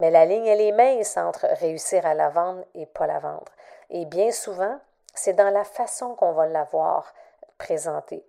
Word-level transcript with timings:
Mais 0.00 0.10
la 0.10 0.24
ligne, 0.24 0.46
elle 0.46 0.60
est 0.60 0.72
mince 0.72 1.16
entre 1.16 1.46
réussir 1.60 2.04
à 2.04 2.14
la 2.14 2.28
vendre 2.28 2.64
et 2.74 2.86
pas 2.86 3.06
la 3.06 3.18
vendre. 3.18 3.52
Et 3.90 4.04
bien 4.06 4.32
souvent, 4.32 4.78
c'est 5.14 5.34
dans 5.34 5.50
la 5.50 5.64
façon 5.64 6.14
qu'on 6.14 6.32
va 6.32 6.46
l'avoir 6.46 7.14
présentée. 7.58 8.26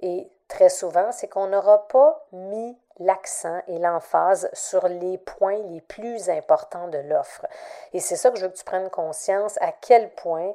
Et 0.00 0.28
très 0.48 0.68
souvent, 0.68 1.12
c'est 1.12 1.28
qu'on 1.28 1.46
n'aura 1.48 1.86
pas 1.88 2.26
mis 2.32 2.76
l'accent 2.98 3.62
et 3.68 3.78
l'emphase 3.78 4.50
sur 4.52 4.88
les 4.88 5.18
points 5.18 5.62
les 5.68 5.80
plus 5.80 6.28
importants 6.30 6.88
de 6.88 6.98
l'offre. 6.98 7.46
Et 7.92 8.00
c'est 8.00 8.16
ça 8.16 8.30
que 8.30 8.36
je 8.36 8.46
veux 8.46 8.50
que 8.50 8.56
tu 8.56 8.64
prennes 8.64 8.90
conscience 8.90 9.56
à 9.60 9.72
quel 9.72 10.10
point 10.14 10.52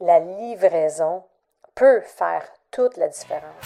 la 0.00 0.18
livraison 0.18 1.24
peut 1.74 2.00
faire 2.00 2.44
toute 2.70 2.96
la 2.96 3.08
différence. 3.08 3.64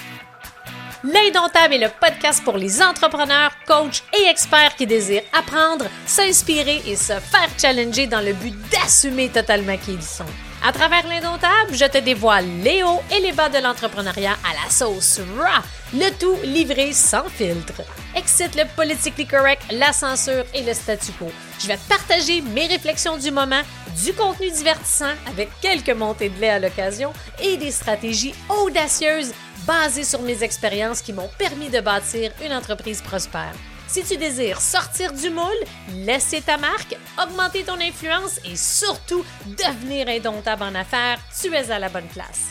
L'Indomptable 1.05 1.75
est 1.75 1.79
le 1.79 1.89
podcast 1.89 2.45
pour 2.45 2.57
les 2.57 2.81
entrepreneurs, 2.81 3.51
coachs 3.67 4.05
et 4.17 4.29
experts 4.29 4.77
qui 4.77 4.87
désirent 4.87 5.25
apprendre, 5.33 5.87
s'inspirer 6.07 6.81
et 6.87 6.95
se 6.95 7.15
faire 7.15 7.49
challenger 7.61 8.07
dans 8.07 8.21
le 8.21 8.33
but 8.33 8.55
d'assumer 8.71 9.29
totalement 9.29 9.77
qui 9.77 9.95
ils 9.95 10.03
sont. 10.03 10.25
À 10.65 10.71
travers 10.71 11.05
l'Indomptable, 11.09 11.73
je 11.75 11.87
te 11.87 11.99
dévoile 11.99 12.47
les 12.63 12.85
hauts 12.85 13.03
et 13.11 13.21
les 13.21 13.33
bas 13.33 13.49
de 13.49 13.59
l'entrepreneuriat 13.59 14.37
à 14.49 14.63
la 14.63 14.71
sauce 14.71 15.19
raw, 15.37 15.63
le 15.93 16.09
tout 16.21 16.37
livré 16.45 16.93
sans 16.93 17.29
filtre. 17.29 17.83
Excite 18.15 18.55
le 18.55 18.63
politically 18.77 19.27
correct, 19.27 19.63
la 19.73 19.93
censure 19.93 20.45
et 20.55 20.63
le 20.63 20.73
statu 20.73 21.11
quo. 21.19 21.33
Je 21.59 21.67
vais 21.67 21.79
te 21.79 21.89
partager 21.89 22.43
mes 22.43 22.69
réflexions 22.69 23.17
du 23.17 23.33
moment, 23.33 23.63
du 24.05 24.13
contenu 24.13 24.53
divertissant 24.53 25.13
avec 25.29 25.49
quelques 25.61 25.91
montées 25.91 26.29
de 26.29 26.41
lait 26.41 26.51
à 26.51 26.59
l'occasion 26.61 27.13
et 27.43 27.57
des 27.57 27.73
stratégies 27.73 28.35
audacieuses 28.49 29.33
basées 29.67 30.05
sur 30.05 30.23
mes 30.23 30.43
expériences 30.43 31.03
qui 31.03 31.13
m'ont 31.13 31.31
permis 31.39 31.69
de 31.69 31.81
bâtir 31.81 32.33
une 32.45 32.53
entreprise 32.53 33.01
prospère. 33.03 33.55
Si 33.89 34.03
tu 34.03 34.17
désires 34.17 34.61
sortir 34.61 35.13
du 35.13 35.29
moule, 35.29 35.47
laisser 35.95 36.41
ta 36.41 36.57
marque, 36.57 36.97
augmenter 37.23 37.63
ton 37.63 37.79
influence 37.79 38.41
et 38.45 38.57
surtout 38.57 39.25
devenir 39.47 40.09
indomptable 40.09 40.63
en 40.63 40.75
affaires, 40.75 41.19
tu 41.41 41.53
es 41.53 41.71
à 41.71 41.79
la 41.79 41.91
bonne 41.91 42.07
place. 42.07 42.47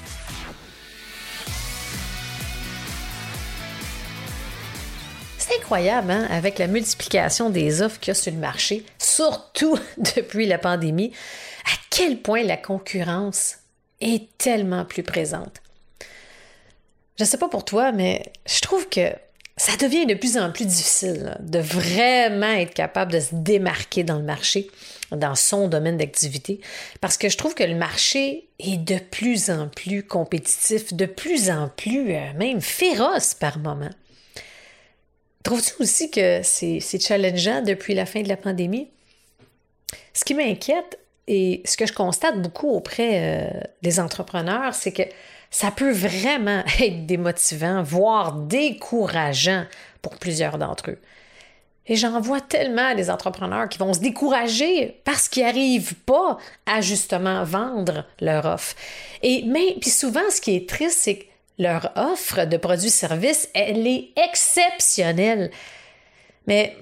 C'est 5.39 5.57
incroyable, 5.57 6.11
hein, 6.11 6.27
avec 6.29 6.59
la 6.59 6.67
multiplication 6.67 7.49
des 7.49 7.81
offres 7.81 7.99
qu'il 7.99 8.09
y 8.09 8.11
a 8.11 8.15
sur 8.15 8.31
le 8.31 8.37
marché, 8.37 8.85
surtout 8.99 9.79
depuis 10.15 10.45
la 10.45 10.59
pandémie, 10.59 11.11
à 11.65 11.75
quel 11.89 12.21
point 12.21 12.43
la 12.43 12.57
concurrence 12.57 13.55
est 13.99 14.29
tellement 14.37 14.85
plus 14.85 15.03
présente. 15.03 15.60
Je 17.21 17.25
ne 17.27 17.29
sais 17.29 17.37
pas 17.37 17.49
pour 17.49 17.65
toi, 17.65 17.91
mais 17.91 18.23
je 18.47 18.61
trouve 18.61 18.89
que 18.89 19.11
ça 19.55 19.77
devient 19.77 20.07
de 20.07 20.15
plus 20.15 20.39
en 20.39 20.51
plus 20.51 20.65
difficile 20.65 21.37
de 21.39 21.59
vraiment 21.59 22.49
être 22.49 22.73
capable 22.73 23.11
de 23.11 23.19
se 23.19 23.35
démarquer 23.35 24.03
dans 24.03 24.17
le 24.17 24.23
marché, 24.23 24.71
dans 25.11 25.35
son 25.35 25.67
domaine 25.67 25.97
d'activité, 25.97 26.61
parce 26.99 27.17
que 27.17 27.29
je 27.29 27.37
trouve 27.37 27.53
que 27.53 27.63
le 27.63 27.75
marché 27.75 28.49
est 28.57 28.77
de 28.77 28.97
plus 28.97 29.51
en 29.51 29.67
plus 29.67 30.01
compétitif, 30.01 30.95
de 30.95 31.05
plus 31.05 31.51
en 31.51 31.69
plus 31.69 32.11
euh, 32.11 32.33
même 32.39 32.59
féroce 32.59 33.35
par 33.35 33.59
moment. 33.59 33.91
Trouves-tu 35.43 35.73
aussi 35.79 36.09
que 36.09 36.41
c'est 36.41 36.99
challengeant 36.99 37.61
depuis 37.61 37.93
la 37.93 38.07
fin 38.07 38.23
de 38.23 38.29
la 38.29 38.37
pandémie? 38.37 38.89
Ce 40.15 40.25
qui 40.25 40.33
m'inquiète 40.33 40.97
et 41.27 41.61
ce 41.65 41.77
que 41.77 41.85
je 41.85 41.93
constate 41.93 42.41
beaucoup 42.41 42.71
auprès 42.71 43.11
euh, 43.13 43.59
des 43.83 43.99
entrepreneurs, 43.99 44.73
c'est 44.73 44.91
que 44.91 45.03
ça 45.51 45.69
peut 45.69 45.91
vraiment 45.91 46.63
être 46.79 47.05
démotivant, 47.05 47.83
voire 47.83 48.33
décourageant 48.33 49.65
pour 50.01 50.17
plusieurs 50.17 50.57
d'entre 50.57 50.91
eux. 50.91 50.99
Et 51.87 51.95
j'en 51.95 52.21
vois 52.21 52.41
tellement 52.41 52.95
des 52.95 53.09
entrepreneurs 53.09 53.67
qui 53.67 53.77
vont 53.77 53.93
se 53.93 53.99
décourager 53.99 55.01
parce 55.03 55.27
qu'ils 55.27 55.43
n'arrivent 55.43 55.95
pas 55.95 56.37
à 56.65 56.79
justement 56.79 57.43
vendre 57.43 58.05
leur 58.21 58.45
offre. 58.45 58.75
Et 59.21 59.43
puis 59.81 59.89
souvent, 59.89 60.21
ce 60.29 60.39
qui 60.39 60.55
est 60.55 60.69
triste, 60.69 60.99
c'est 60.99 61.15
que 61.17 61.25
leur 61.57 61.91
offre 61.95 62.45
de 62.45 62.57
produits-services, 62.57 63.49
elle 63.53 63.85
est 63.85 64.09
exceptionnelle. 64.15 65.51
Mais 66.47 66.77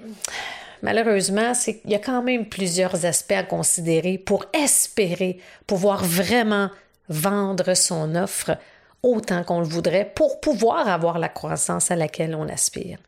malheureusement, 0.82 1.52
il 1.66 1.90
y 1.90 1.94
a 1.94 1.98
quand 1.98 2.22
même 2.22 2.46
plusieurs 2.46 3.04
aspects 3.04 3.32
à 3.32 3.42
considérer 3.42 4.16
pour 4.16 4.46
espérer 4.52 5.40
pouvoir 5.66 6.04
vraiment 6.04 6.70
vendre 7.10 7.74
son 7.74 8.14
offre 8.14 8.56
autant 9.02 9.44
qu'on 9.44 9.60
le 9.60 9.66
voudrait 9.66 10.10
pour 10.14 10.40
pouvoir 10.40 10.88
avoir 10.88 11.18
la 11.18 11.28
croissance 11.28 11.90
à 11.90 11.96
laquelle 11.96 12.34
on 12.34 12.48
aspire. 12.48 12.98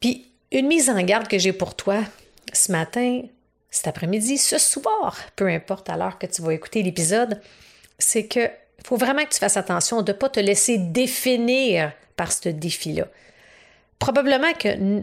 Puis, 0.00 0.30
une 0.52 0.66
mise 0.66 0.88
en 0.88 1.00
garde 1.02 1.28
que 1.28 1.38
j'ai 1.38 1.52
pour 1.52 1.74
toi 1.74 1.98
ce 2.52 2.72
matin, 2.72 3.22
cet 3.70 3.86
après-midi, 3.86 4.38
ce 4.38 4.58
soir, 4.58 5.16
peu 5.36 5.46
importe 5.48 5.88
à 5.90 5.96
l'heure 5.96 6.18
que 6.18 6.26
tu 6.26 6.42
vas 6.42 6.54
écouter 6.54 6.82
l'épisode, 6.82 7.40
c'est 7.98 8.26
que 8.26 8.48
faut 8.84 8.96
vraiment 8.96 9.24
que 9.24 9.30
tu 9.30 9.38
fasses 9.38 9.58
attention 9.58 10.02
de 10.02 10.12
ne 10.12 10.16
pas 10.16 10.28
te 10.30 10.40
laisser 10.40 10.78
définir 10.78 11.92
par 12.16 12.32
ce 12.32 12.48
défi-là. 12.48 13.06
Probablement 13.98 14.52
que 14.54 15.02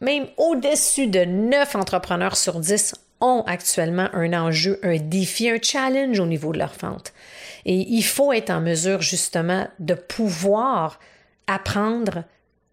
même 0.00 0.26
au-dessus 0.36 1.08
de 1.08 1.24
9 1.24 1.76
entrepreneurs 1.76 2.36
sur 2.36 2.58
10 2.58 2.94
ont 3.20 3.42
actuellement 3.46 4.08
un 4.12 4.32
enjeu, 4.32 4.78
un 4.82 4.96
défi, 4.96 5.48
un 5.48 5.58
challenge 5.60 6.20
au 6.20 6.26
niveau 6.26 6.52
de 6.52 6.58
leur 6.58 6.72
vente. 6.80 7.12
Et 7.64 7.86
il 7.88 8.02
faut 8.02 8.32
être 8.32 8.50
en 8.50 8.60
mesure 8.60 9.02
justement 9.02 9.68
de 9.78 9.94
pouvoir 9.94 11.00
apprendre, 11.46 12.24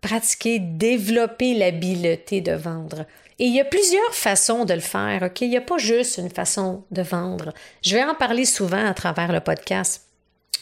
pratiquer, 0.01 0.59
développer 0.59 1.55
l'habileté 1.55 2.41
de 2.41 2.53
vendre. 2.53 3.05
Et 3.39 3.45
il 3.45 3.53
y 3.53 3.59
a 3.59 3.66
plusieurs 3.66 4.13
façons 4.13 4.63
de 4.63 4.73
le 4.73 4.79
faire, 4.79 5.23
OK? 5.23 5.41
Il 5.41 5.50
n'y 5.50 5.57
a 5.57 5.61
pas 5.61 5.78
juste 5.78 6.17
une 6.17 6.29
façon 6.29 6.84
de 6.91 7.01
vendre. 7.01 7.53
Je 7.81 7.95
vais 7.95 8.03
en 8.03 8.16
parler 8.16 8.45
souvent 8.45 8.85
à 8.85 8.94
travers 8.94 9.31
le 9.31 9.41
podcast 9.41 10.03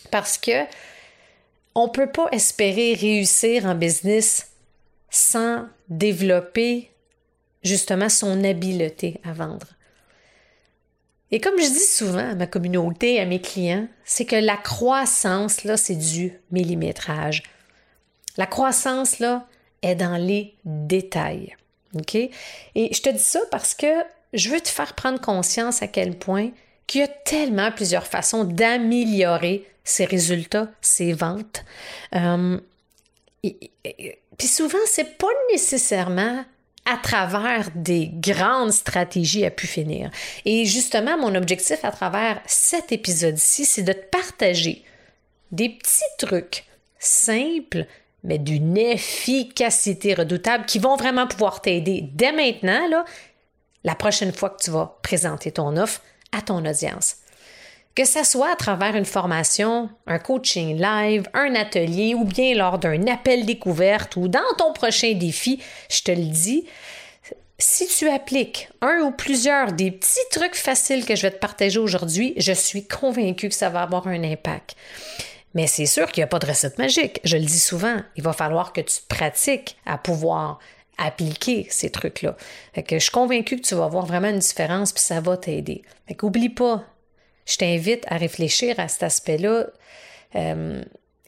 parce 0.09 0.37
que 0.37 0.63
on 1.75 1.87
ne 1.87 1.91
peut 1.91 2.11
pas 2.11 2.27
espérer 2.31 2.93
réussir 2.93 3.65
en 3.65 3.75
business 3.75 4.51
sans 5.09 5.65
développer 5.89 6.91
justement 7.63 8.09
son 8.09 8.43
habileté 8.43 9.19
à 9.23 9.33
vendre. 9.33 9.67
Et 11.33 11.39
comme 11.39 11.59
je 11.59 11.65
dis 11.65 11.79
souvent 11.79 12.29
à 12.29 12.35
ma 12.35 12.45
communauté, 12.45 13.19
à 13.19 13.25
mes 13.25 13.41
clients, 13.41 13.87
c'est 14.05 14.25
que 14.25 14.35
la 14.35 14.55
croissance, 14.55 15.63
là, 15.63 15.77
c'est 15.77 15.95
du 15.95 16.31
millimétrage. 16.51 17.41
La 18.37 18.45
croissance, 18.45 19.17
là, 19.17 19.47
est 19.81 19.95
dans 19.95 20.15
les 20.15 20.53
détails. 20.63 21.55
OK? 21.95 22.13
Et 22.13 22.31
je 22.75 23.01
te 23.01 23.09
dis 23.09 23.17
ça 23.17 23.39
parce 23.49 23.73
que 23.73 23.87
je 24.33 24.49
veux 24.49 24.61
te 24.61 24.67
faire 24.67 24.93
prendre 24.93 25.19
conscience 25.19 25.81
à 25.81 25.87
quel 25.87 26.15
point 26.19 26.51
qu'il 26.85 27.01
y 27.01 27.03
a 27.03 27.07
tellement 27.07 27.71
plusieurs 27.71 28.05
façons 28.05 28.43
d'améliorer 28.43 29.67
ses 29.83 30.05
résultats, 30.05 30.69
ses 30.81 31.13
ventes. 31.13 31.65
Euh, 32.13 32.59
puis 33.41 34.47
souvent, 34.47 34.77
c'est 34.85 35.17
pas 35.17 35.33
nécessairement 35.51 36.45
à 36.85 36.97
travers 36.97 37.69
des 37.75 38.09
grandes 38.13 38.73
stratégies 38.73 39.45
à 39.45 39.51
pu 39.51 39.67
finir. 39.67 40.11
Et 40.45 40.65
justement, 40.65 41.17
mon 41.17 41.35
objectif 41.35 41.83
à 41.83 41.91
travers 41.91 42.41
cet 42.45 42.91
épisode-ci, 42.91 43.65
c'est 43.65 43.83
de 43.83 43.93
te 43.93 44.05
partager 44.05 44.83
des 45.51 45.69
petits 45.69 46.01
trucs 46.17 46.65
simples, 46.99 47.85
mais 48.23 48.37
d'une 48.37 48.77
efficacité 48.77 50.13
redoutable 50.13 50.65
qui 50.65 50.79
vont 50.79 50.95
vraiment 50.95 51.27
pouvoir 51.27 51.61
t'aider 51.61 52.03
dès 52.13 52.31
maintenant, 52.31 52.87
là, 52.89 53.05
la 53.83 53.95
prochaine 53.95 54.33
fois 54.33 54.49
que 54.49 54.63
tu 54.63 54.71
vas 54.71 54.97
présenter 55.03 55.51
ton 55.51 55.77
offre 55.77 56.01
à 56.31 56.41
ton 56.41 56.65
audience. 56.65 57.17
Que 57.95 58.05
ce 58.05 58.23
soit 58.23 58.51
à 58.51 58.55
travers 58.55 58.95
une 58.95 59.05
formation, 59.05 59.89
un 60.07 60.17
coaching 60.17 60.81
live, 60.81 61.27
un 61.35 61.53
atelier 61.53 62.15
ou 62.15 62.23
bien 62.23 62.55
lors 62.55 62.79
d'un 62.79 63.05
appel 63.05 63.45
découverte 63.45 64.15
ou 64.15 64.27
dans 64.27 64.39
ton 64.57 64.73
prochain 64.73 65.13
défi, 65.13 65.61
je 65.91 66.01
te 66.01 66.11
le 66.11 66.25
dis, 66.25 66.65
si 67.59 67.85
tu 67.85 68.09
appliques 68.09 68.69
un 68.81 69.01
ou 69.01 69.11
plusieurs 69.11 69.73
des 69.73 69.91
petits 69.91 70.27
trucs 70.31 70.55
faciles 70.55 71.05
que 71.05 71.15
je 71.15 71.21
vais 71.21 71.31
te 71.31 71.37
partager 71.37 71.77
aujourd'hui, 71.77 72.33
je 72.37 72.51
suis 72.51 72.87
convaincue 72.87 73.49
que 73.49 73.55
ça 73.55 73.69
va 73.69 73.83
avoir 73.83 74.07
un 74.07 74.23
impact. 74.23 74.75
Mais 75.53 75.67
c'est 75.67 75.85
sûr 75.85 76.11
qu'il 76.11 76.21
n'y 76.21 76.25
a 76.25 76.27
pas 76.27 76.39
de 76.39 76.47
recette 76.47 76.79
magique. 76.79 77.21
Je 77.23 77.37
le 77.37 77.45
dis 77.45 77.59
souvent, 77.59 77.97
il 78.15 78.23
va 78.23 78.33
falloir 78.33 78.73
que 78.73 78.81
tu 78.81 79.01
pratiques 79.07 79.77
à 79.85 79.99
pouvoir 79.99 80.57
appliquer 80.97 81.67
ces 81.69 81.89
trucs-là. 81.89 82.35
je 82.75 82.97
suis 82.97 83.11
convaincue 83.11 83.57
que 83.57 83.67
tu 83.67 83.75
vas 83.75 83.87
voir 83.87 84.05
vraiment 84.05 84.29
une 84.29 84.39
différence 84.39 84.91
puis 84.91 85.01
ça 85.01 85.21
va 85.21 85.37
t'aider. 85.37 85.83
Fait 86.07 86.49
pas, 86.49 86.83
je 87.45 87.57
t'invite 87.57 88.05
à 88.07 88.17
réfléchir 88.17 88.79
à 88.79 88.87
cet 88.87 89.03
aspect-là 89.03 89.67
euh, 90.35 90.81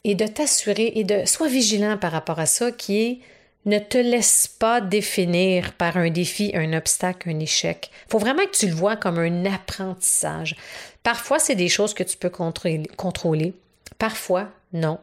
et 0.04 0.14
de 0.14 0.26
t'assurer 0.26 0.92
et 0.94 1.04
de 1.04 1.24
sois 1.24 1.48
vigilant 1.48 1.96
par 1.98 2.12
rapport 2.12 2.38
à 2.38 2.46
ça 2.46 2.72
qui 2.72 3.02
est 3.02 3.18
ne 3.66 3.80
te 3.80 3.98
laisse 3.98 4.46
pas 4.46 4.80
définir 4.80 5.72
par 5.72 5.96
un 5.96 6.08
défi, 6.08 6.52
un 6.54 6.72
obstacle, 6.72 7.28
un 7.28 7.40
échec. 7.40 7.90
Il 8.06 8.10
faut 8.12 8.18
vraiment 8.18 8.44
que 8.44 8.56
tu 8.56 8.68
le 8.68 8.74
vois 8.74 8.96
comme 8.96 9.18
un 9.18 9.44
apprentissage. 9.44 10.56
Parfois, 11.02 11.40
c'est 11.40 11.56
des 11.56 11.68
choses 11.68 11.92
que 11.92 12.04
tu 12.04 12.16
peux 12.16 12.30
contrôler. 12.30 13.54
Parfois, 13.98 14.48
non. 14.72 14.98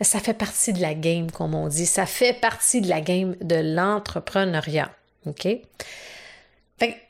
Ça 0.00 0.18
fait 0.18 0.34
partie 0.34 0.72
de 0.72 0.80
la 0.80 0.94
game, 0.94 1.30
comme 1.30 1.54
on 1.54 1.68
dit. 1.68 1.86
Ça 1.86 2.04
fait 2.04 2.32
partie 2.32 2.80
de 2.80 2.88
la 2.88 3.00
game 3.00 3.36
de 3.40 3.56
l'entrepreneuriat. 3.56 4.90
OK? 5.26 5.46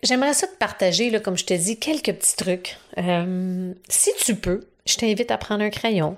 J'aimerais 0.03 0.35
ça 0.35 0.47
te 0.47 0.57
partager, 0.57 1.11
là, 1.11 1.21
comme 1.21 1.37
je 1.37 1.45
te 1.45 1.55
dis, 1.55 1.79
quelques 1.79 2.13
petits 2.13 2.37
trucs. 2.37 2.77
Euh, 2.99 3.73
si 3.89 4.11
tu 4.25 4.35
peux, 4.35 4.67
je 4.87 4.97
t'invite 4.97 5.31
à 5.31 5.39
prendre 5.39 5.63
un 5.63 5.71
crayon, 5.71 6.17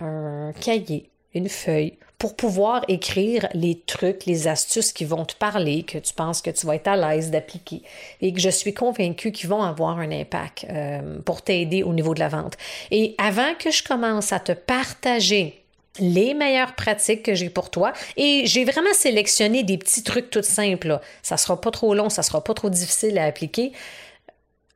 un 0.00 0.52
cahier, 0.60 1.10
une 1.34 1.48
feuille, 1.48 1.98
pour 2.22 2.36
pouvoir 2.36 2.84
écrire 2.86 3.48
les 3.52 3.80
trucs, 3.80 4.26
les 4.26 4.46
astuces 4.46 4.92
qui 4.92 5.04
vont 5.04 5.24
te 5.24 5.34
parler, 5.34 5.82
que 5.82 5.98
tu 5.98 6.14
penses 6.14 6.40
que 6.40 6.50
tu 6.50 6.66
vas 6.66 6.76
être 6.76 6.86
à 6.86 6.96
l'aise 6.96 7.32
d'appliquer 7.32 7.82
et 8.20 8.32
que 8.32 8.38
je 8.38 8.48
suis 8.48 8.72
convaincue 8.72 9.32
qu'ils 9.32 9.48
vont 9.48 9.62
avoir 9.62 9.98
un 9.98 10.12
impact 10.12 10.66
euh, 10.70 11.18
pour 11.24 11.42
t'aider 11.42 11.82
au 11.82 11.92
niveau 11.92 12.14
de 12.14 12.20
la 12.20 12.28
vente. 12.28 12.56
Et 12.92 13.16
avant 13.18 13.54
que 13.58 13.72
je 13.72 13.82
commence 13.82 14.32
à 14.32 14.38
te 14.38 14.52
partager 14.52 15.61
les 15.98 16.34
meilleures 16.34 16.74
pratiques 16.74 17.22
que 17.22 17.34
j'ai 17.34 17.50
pour 17.50 17.70
toi. 17.70 17.92
Et 18.16 18.42
j'ai 18.46 18.64
vraiment 18.64 18.94
sélectionné 18.94 19.62
des 19.62 19.78
petits 19.78 20.02
trucs 20.02 20.30
tout 20.30 20.42
simples. 20.42 20.88
Là. 20.88 21.00
Ça 21.22 21.36
sera 21.36 21.60
pas 21.60 21.70
trop 21.70 21.94
long, 21.94 22.08
ça 22.08 22.22
sera 22.22 22.42
pas 22.42 22.54
trop 22.54 22.70
difficile 22.70 23.18
à 23.18 23.24
appliquer. 23.24 23.72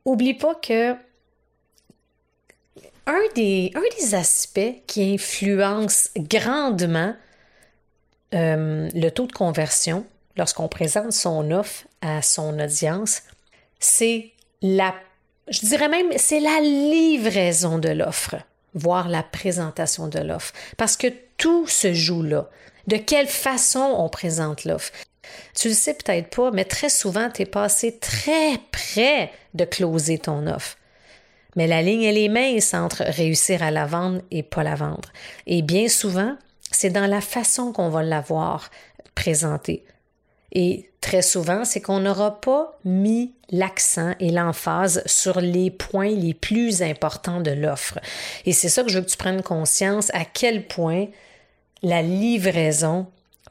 Oublie 0.05 0.35
pas 0.35 0.55
que 0.55 0.95
un 3.07 3.23
des, 3.35 3.71
un 3.75 4.01
des 4.01 4.15
aspects 4.15 4.75
qui 4.87 5.15
influence 5.15 6.11
grandement 6.17 7.15
euh, 8.35 8.89
le 8.93 9.09
taux 9.11 9.27
de 9.27 9.33
conversion 9.33 10.05
lorsqu'on 10.37 10.69
présente 10.69 11.13
son 11.13 11.51
offre 11.53 11.87
à 12.03 12.21
son 12.21 12.59
audience, 12.59 13.23
c'est 13.79 14.33
la, 14.61 14.95
je 15.49 15.61
dirais 15.61 15.89
même, 15.89 16.11
c'est 16.17 16.41
la 16.41 16.61
livraison 16.61 17.79
de 17.79 17.89
l'offre 17.91 18.37
voir 18.77 19.09
la 19.09 19.25
présentation 19.25 20.07
de 20.07 20.21
l'offre. 20.21 20.53
Parce 20.77 20.97
que 20.97 21.09
tout 21.37 21.67
se 21.67 21.93
joue 21.93 22.23
là. 22.23 22.49
De 22.87 22.97
quelle 22.97 23.27
façon 23.27 23.81
on 23.99 24.09
présente 24.09 24.65
l'offre? 24.65 24.93
Tu 25.55 25.69
le 25.69 25.75
sais 25.75 25.95
peut-être 25.95 26.35
pas, 26.35 26.51
mais 26.53 26.65
très 26.65 26.89
souvent, 26.89 27.31
tu 27.31 27.43
es 27.43 27.47
passé 27.47 27.99
très 27.99 28.59
près 28.71 29.33
de 29.55 29.65
closer 29.65 30.19
ton 30.19 30.47
offre. 30.47 30.77
Mais 31.57 31.67
la 31.67 31.83
ligne, 31.83 32.03
elle 32.03 32.19
est 32.19 32.29
mince 32.29 32.75
entre 32.75 33.03
réussir 33.03 33.63
à 33.63 33.71
la 33.71 33.87
vendre 33.87 34.21
et 34.31 34.43
pas 34.43 34.63
la 34.63 34.75
vendre. 34.75 35.11
Et 35.47 35.63
bien 35.63 35.89
souvent, 35.89 36.37
c'est 36.71 36.91
dans 36.91 37.07
la 37.07 37.21
façon 37.21 37.73
qu'on 37.73 37.89
va 37.89 38.03
l'avoir 38.03 38.71
présentée. 39.15 39.85
Et 40.53 40.91
très 41.01 41.23
souvent, 41.23 41.65
c'est 41.65 41.81
qu'on 41.81 42.01
n'aura 42.01 42.41
pas 42.41 42.79
mis 42.85 43.33
l'accent 43.51 44.15
et 44.21 44.31
l'emphase 44.31 45.03
sur 45.07 45.41
les 45.41 45.71
points 45.71 46.15
les 46.15 46.35
plus 46.35 46.83
importants 46.83 47.41
de 47.41 47.51
l'offre. 47.51 47.99
Et 48.45 48.53
c'est 48.53 48.69
ça 48.69 48.83
que 48.83 48.89
je 48.89 48.99
veux 48.99 49.05
que 49.05 49.11
tu 49.11 49.17
prennes 49.17 49.43
conscience 49.43 50.11
à 50.15 50.25
quel 50.25 50.67
point 50.67 51.07
la 51.83 52.03
livraison 52.03 53.07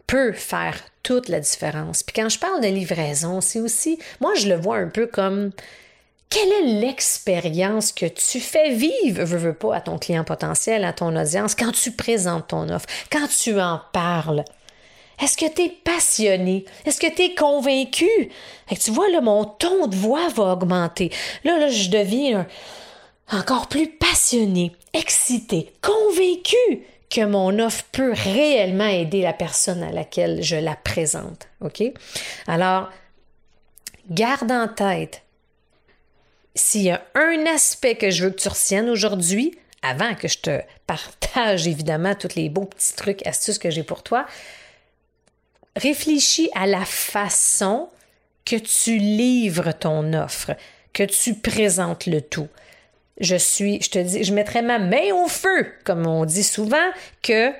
peut 0.08 0.34
faire 0.34 0.78
toute 1.04 1.30
la 1.30 1.40
différence. 1.40 2.04
Puis 2.04 2.14
quand 2.14 2.30
je 2.30 2.40
parle 2.40 2.62
de 2.62 2.68
livraison, 2.68 3.42
c'est 3.42 3.60
aussi, 3.60 4.00
moi 4.20 4.34
je 4.36 4.48
le 4.48 4.56
vois 4.56 4.78
un 4.78 4.90
peu 4.90 5.08
comme 5.08 5.52
quelle 6.30 6.52
est 6.52 6.80
l'expérience 6.82 7.92
que 7.92 8.06
tu 8.06 8.40
fais 8.40 8.72
vivre, 8.74 9.24
veux, 9.24 9.38
veux 9.38 9.54
pas, 9.54 9.76
à 9.76 9.82
ton 9.82 9.98
client 9.98 10.24
potentiel, 10.24 10.84
à 10.84 10.92
ton 10.92 11.16
audience, 11.16 11.56
quand 11.56 11.72
tu 11.72 11.92
présentes 11.92 12.48
ton 12.48 12.68
offre, 12.70 12.88
quand 13.12 13.28
tu 13.28 13.60
en 13.62 13.80
parles? 13.94 14.44
Est-ce 15.22 15.38
que 15.38 15.52
tu 15.52 15.64
es 15.64 15.70
passionné? 15.70 16.66
Est-ce 16.86 17.00
que 17.00 17.14
tu 17.14 17.24
es 17.24 17.36
convaincu? 17.36 18.10
tu 18.70 18.92
vois, 18.92 19.10
là, 19.10 19.22
mon 19.22 19.46
ton 19.46 19.88
de 19.88 19.96
voix 19.96 20.28
va 20.30 20.54
augmenter. 20.54 21.12
Là, 21.44 21.58
là, 21.60 21.70
je 21.70 21.90
deviens 21.90 22.48
encore 23.32 23.68
plus 23.68 23.88
passionné, 23.88 24.72
excité, 24.94 25.74
convaincu 25.82 26.86
que 27.10 27.26
mon 27.26 27.60
offre 27.60 27.86
peut 27.92 28.14
réellement 28.14 28.88
aider 28.88 29.22
la 29.22 29.34
personne 29.34 29.84
à 29.84 29.92
laquelle 29.92 30.44
je 30.44 30.56
la 30.56 30.76
présente. 30.76 31.48
OK? 31.62 31.84
Alors, 32.48 32.90
garde 34.10 34.52
en 34.52 34.68
tête, 34.68 35.24
s'il 36.56 36.84
y 36.84 36.92
a 36.92 37.04
un 37.16 37.46
aspect 37.46 37.96
que 37.96 38.10
je 38.10 38.26
veux 38.26 38.30
que 38.32 38.42
tu 38.42 38.48
retiennes 38.48 38.90
aujourd'hui, 38.90 39.58
avant 39.82 40.16
que 40.16 40.28
je 40.28 40.40
te 40.40 40.62
partage 40.88 41.68
évidemment 41.68 42.16
tous 42.16 42.36
les 42.36 42.50
beaux 42.50 42.66
petits 42.66 42.96
trucs, 42.96 43.26
astuces 43.28 43.60
que 43.60 43.70
j'ai 43.70 43.84
pour 43.84 44.04
toi, 44.04 44.26
réfléchis 45.76 46.50
à 46.56 46.68
la 46.68 46.86
façon 46.86 47.90
que 48.46 48.56
tu 48.56 48.98
livres 48.98 49.72
ton 49.72 50.14
offre, 50.14 50.56
que 50.94 51.04
tu 51.04 51.36
présentes 51.36 52.06
le 52.06 52.22
tout. 52.22 52.48
Je 53.20 53.36
suis, 53.36 53.82
je 53.82 53.90
te 53.90 54.00
dis, 54.00 54.24
je 54.24 54.34
mettrai 54.34 54.62
ma 54.62 54.78
main 54.78 55.14
au 55.14 55.28
feu, 55.28 55.68
comme 55.84 56.06
on 56.06 56.26
dit 56.26 56.44
souvent, 56.44 56.92
que 57.22 57.52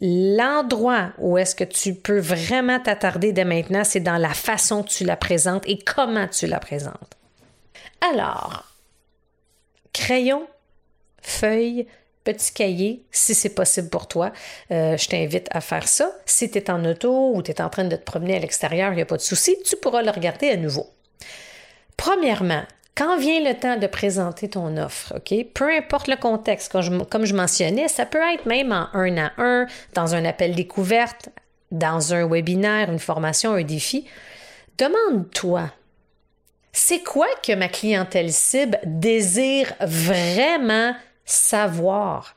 l'endroit 0.00 1.12
où 1.18 1.38
est-ce 1.38 1.54
que 1.54 1.64
tu 1.64 1.94
peux 1.94 2.18
vraiment 2.18 2.78
t'attarder 2.78 3.32
dès 3.32 3.44
maintenant, 3.44 3.84
c'est 3.84 4.00
dans 4.00 4.18
la 4.18 4.34
façon 4.34 4.82
que 4.82 4.90
tu 4.90 5.04
la 5.04 5.16
présentes 5.16 5.66
et 5.66 5.78
comment 5.78 6.28
tu 6.28 6.46
la 6.46 6.60
présentes. 6.60 7.16
Alors, 8.12 8.64
crayon, 9.92 10.46
feuille, 11.22 11.86
petit 12.24 12.52
cahier, 12.52 13.04
si 13.10 13.34
c'est 13.34 13.54
possible 13.54 13.90
pour 13.90 14.08
toi. 14.08 14.32
Euh, 14.70 14.96
je 14.96 15.08
t'invite 15.08 15.48
à 15.50 15.60
faire 15.60 15.86
ça. 15.86 16.10
Si 16.26 16.50
tu 16.50 16.58
es 16.58 16.70
en 16.70 16.84
auto 16.84 17.32
ou 17.34 17.42
tu 17.42 17.50
es 17.50 17.60
en 17.60 17.68
train 17.68 17.84
de 17.84 17.96
te 17.96 18.02
promener 18.02 18.36
à 18.36 18.38
l'extérieur, 18.40 18.92
il 18.92 18.96
n'y 18.96 19.02
a 19.02 19.06
pas 19.06 19.16
de 19.16 19.22
souci, 19.22 19.56
tu 19.64 19.76
pourras 19.76 20.02
le 20.02 20.10
regarder 20.10 20.50
à 20.50 20.56
nouveau. 20.56 20.88
Premièrement, 21.96 22.62
quand 22.96 23.18
vient 23.18 23.40
le 23.40 23.54
temps 23.54 23.76
de 23.76 23.86
présenter 23.86 24.48
ton 24.48 24.76
offre, 24.76 25.14
OK? 25.16 25.46
Peu 25.52 25.68
importe 25.70 26.08
le 26.08 26.16
contexte, 26.16 26.72
comme 26.72 27.24
je, 27.24 27.34
mentionnais, 27.34 27.88
ça 27.88 28.06
peut 28.06 28.22
être 28.34 28.46
même 28.46 28.72
en 28.72 28.88
un 28.92 29.16
à 29.16 29.32
un, 29.38 29.66
dans 29.94 30.14
un 30.14 30.24
appel 30.24 30.54
découverte, 30.54 31.28
dans 31.72 32.14
un 32.14 32.26
webinaire, 32.28 32.90
une 32.90 33.00
formation, 33.00 33.52
un 33.52 33.64
défi. 33.64 34.06
Demande-toi, 34.78 35.70
c'est 36.72 37.02
quoi 37.02 37.26
que 37.42 37.52
ma 37.54 37.68
clientèle 37.68 38.32
cible 38.32 38.78
désire 38.84 39.72
vraiment 39.80 40.94
savoir 41.24 42.34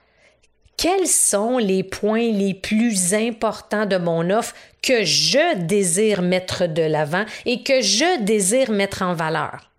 quels 0.78 1.08
sont 1.08 1.58
les 1.58 1.84
points 1.84 2.32
les 2.32 2.54
plus 2.54 3.14
importants 3.14 3.88
de 3.88 3.98
mon 3.98 4.30
offre 4.30 4.54
que 4.84 5.04
je 5.04 5.58
désire 5.58 6.22
mettre 6.22 6.68
de 6.68 6.84
l'avant 6.84 7.26
et 7.46 7.64
que 7.64 7.82
je 7.82 8.22
désire 8.22 8.72
mettre 8.72 9.02
en 9.02 9.16
valeur. 9.16 9.72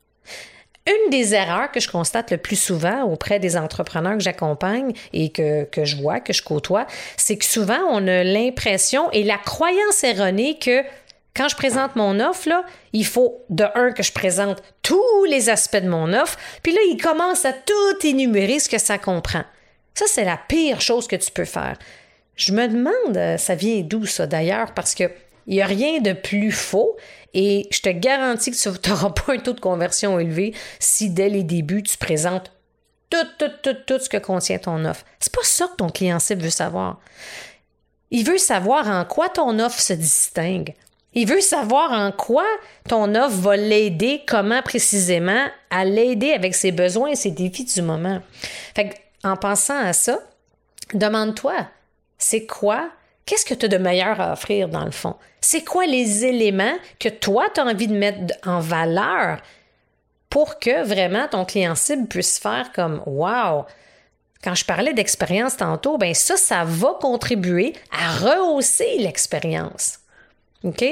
Une 0.86 1.10
des 1.10 1.34
erreurs 1.34 1.70
que 1.70 1.80
je 1.80 1.88
constate 1.88 2.30
le 2.30 2.38
plus 2.38 2.56
souvent 2.56 3.04
auprès 3.04 3.38
des 3.38 3.56
entrepreneurs 3.56 4.14
que 4.14 4.22
j'accompagne 4.22 4.92
et 5.12 5.30
que, 5.30 5.64
que, 5.64 5.84
je 5.84 5.96
vois, 5.96 6.18
que 6.18 6.32
je 6.32 6.42
côtoie, 6.42 6.86
c'est 7.16 7.36
que 7.36 7.44
souvent 7.44 7.80
on 7.90 8.08
a 8.08 8.24
l'impression 8.24 9.10
et 9.12 9.22
la 9.22 9.36
croyance 9.36 10.02
erronée 10.02 10.58
que 10.58 10.82
quand 11.38 11.48
je 11.48 11.54
présente 11.54 11.94
mon 11.94 12.18
offre, 12.18 12.48
là, 12.48 12.64
il 12.92 13.06
faut 13.06 13.44
de 13.48 13.64
un 13.76 13.92
que 13.92 14.02
je 14.02 14.10
présente 14.10 14.60
tous 14.82 15.24
les 15.30 15.50
aspects 15.50 15.76
de 15.76 15.88
mon 15.88 16.12
offre, 16.12 16.36
puis 16.64 16.72
là, 16.72 16.80
il 16.90 17.00
commence 17.00 17.44
à 17.44 17.52
tout 17.52 18.06
énumérer 18.06 18.58
ce 18.58 18.68
que 18.68 18.78
ça 18.78 18.98
comprend. 18.98 19.44
Ça, 19.94 20.06
c'est 20.08 20.24
la 20.24 20.36
pire 20.36 20.80
chose 20.80 21.06
que 21.06 21.14
tu 21.14 21.30
peux 21.30 21.44
faire. 21.44 21.78
Je 22.34 22.52
me 22.52 22.66
demande, 22.66 23.16
euh, 23.16 23.36
ça 23.36 23.54
vient 23.54 23.82
d'où 23.82 24.04
ça 24.04 24.26
d'ailleurs, 24.26 24.74
parce 24.74 24.96
que 24.96 25.04
il 25.46 25.54
n'y 25.54 25.62
a 25.62 25.66
rien 25.66 26.00
de 26.00 26.12
plus 26.12 26.50
faux 26.50 26.96
et 27.34 27.68
je 27.70 27.80
te 27.80 27.88
garantis 27.88 28.50
que 28.50 28.56
tu 28.56 28.68
n'auras 28.90 29.10
pas 29.10 29.34
un 29.34 29.38
taux 29.38 29.52
de 29.52 29.60
conversion 29.60 30.18
élevé 30.18 30.54
si 30.80 31.08
dès 31.08 31.28
les 31.28 31.44
débuts, 31.44 31.84
tu 31.84 31.96
présentes 31.98 32.50
tout, 33.10 33.16
tout, 33.38 33.50
tout, 33.62 33.76
tout 33.86 33.98
ce 34.00 34.08
que 34.08 34.16
contient 34.16 34.58
ton 34.58 34.84
offre. 34.84 35.04
C'est 35.20 35.32
pas 35.32 35.44
ça 35.44 35.68
que 35.68 35.76
ton 35.76 35.88
client 35.88 36.18
cible 36.18 36.42
veut 36.42 36.50
savoir. 36.50 36.98
Il 38.10 38.24
veut 38.26 38.38
savoir 38.38 38.88
en 38.88 39.04
quoi 39.04 39.28
ton 39.28 39.58
offre 39.60 39.80
se 39.80 39.92
distingue. 39.92 40.74
Il 41.14 41.26
veut 41.26 41.40
savoir 41.40 41.92
en 41.92 42.12
quoi 42.12 42.46
ton 42.88 43.14
offre 43.14 43.36
va 43.36 43.56
l'aider, 43.56 44.22
comment 44.26 44.62
précisément, 44.62 45.46
à 45.70 45.84
l'aider 45.84 46.32
avec 46.32 46.54
ses 46.54 46.70
besoins 46.70 47.10
et 47.10 47.16
ses 47.16 47.30
défis 47.30 47.64
du 47.64 47.82
moment. 47.82 48.20
Fait 48.74 48.94
en 49.24 49.36
pensant 49.36 49.78
à 49.78 49.92
ça, 49.92 50.18
demande-toi, 50.94 51.54
c'est 52.18 52.46
quoi? 52.46 52.90
Qu'est-ce 53.26 53.44
que 53.44 53.54
tu 53.54 53.66
as 53.66 53.68
de 53.68 53.78
meilleur 53.78 54.20
à 54.20 54.32
offrir 54.32 54.68
dans 54.68 54.84
le 54.84 54.90
fond? 54.90 55.16
C'est 55.40 55.64
quoi 55.64 55.86
les 55.86 56.24
éléments 56.24 56.76
que 56.98 57.08
toi, 57.08 57.46
tu 57.54 57.60
as 57.60 57.64
envie 57.64 57.88
de 57.88 57.96
mettre 57.96 58.34
en 58.46 58.60
valeur 58.60 59.38
pour 60.30 60.58
que 60.58 60.82
vraiment 60.82 61.28
ton 61.28 61.44
client 61.44 61.74
cible 61.74 62.06
puisse 62.06 62.38
faire 62.38 62.70
comme 62.72 63.02
Wow! 63.06 63.64
Quand 64.42 64.54
je 64.54 64.64
parlais 64.64 64.94
d'expérience 64.94 65.56
tantôt, 65.56 65.98
ben 65.98 66.14
ça, 66.14 66.36
ça 66.36 66.64
va 66.64 66.96
contribuer 67.00 67.74
à 67.90 68.12
rehausser 68.16 68.98
l'expérience. 68.98 69.97
OK? 70.64 70.84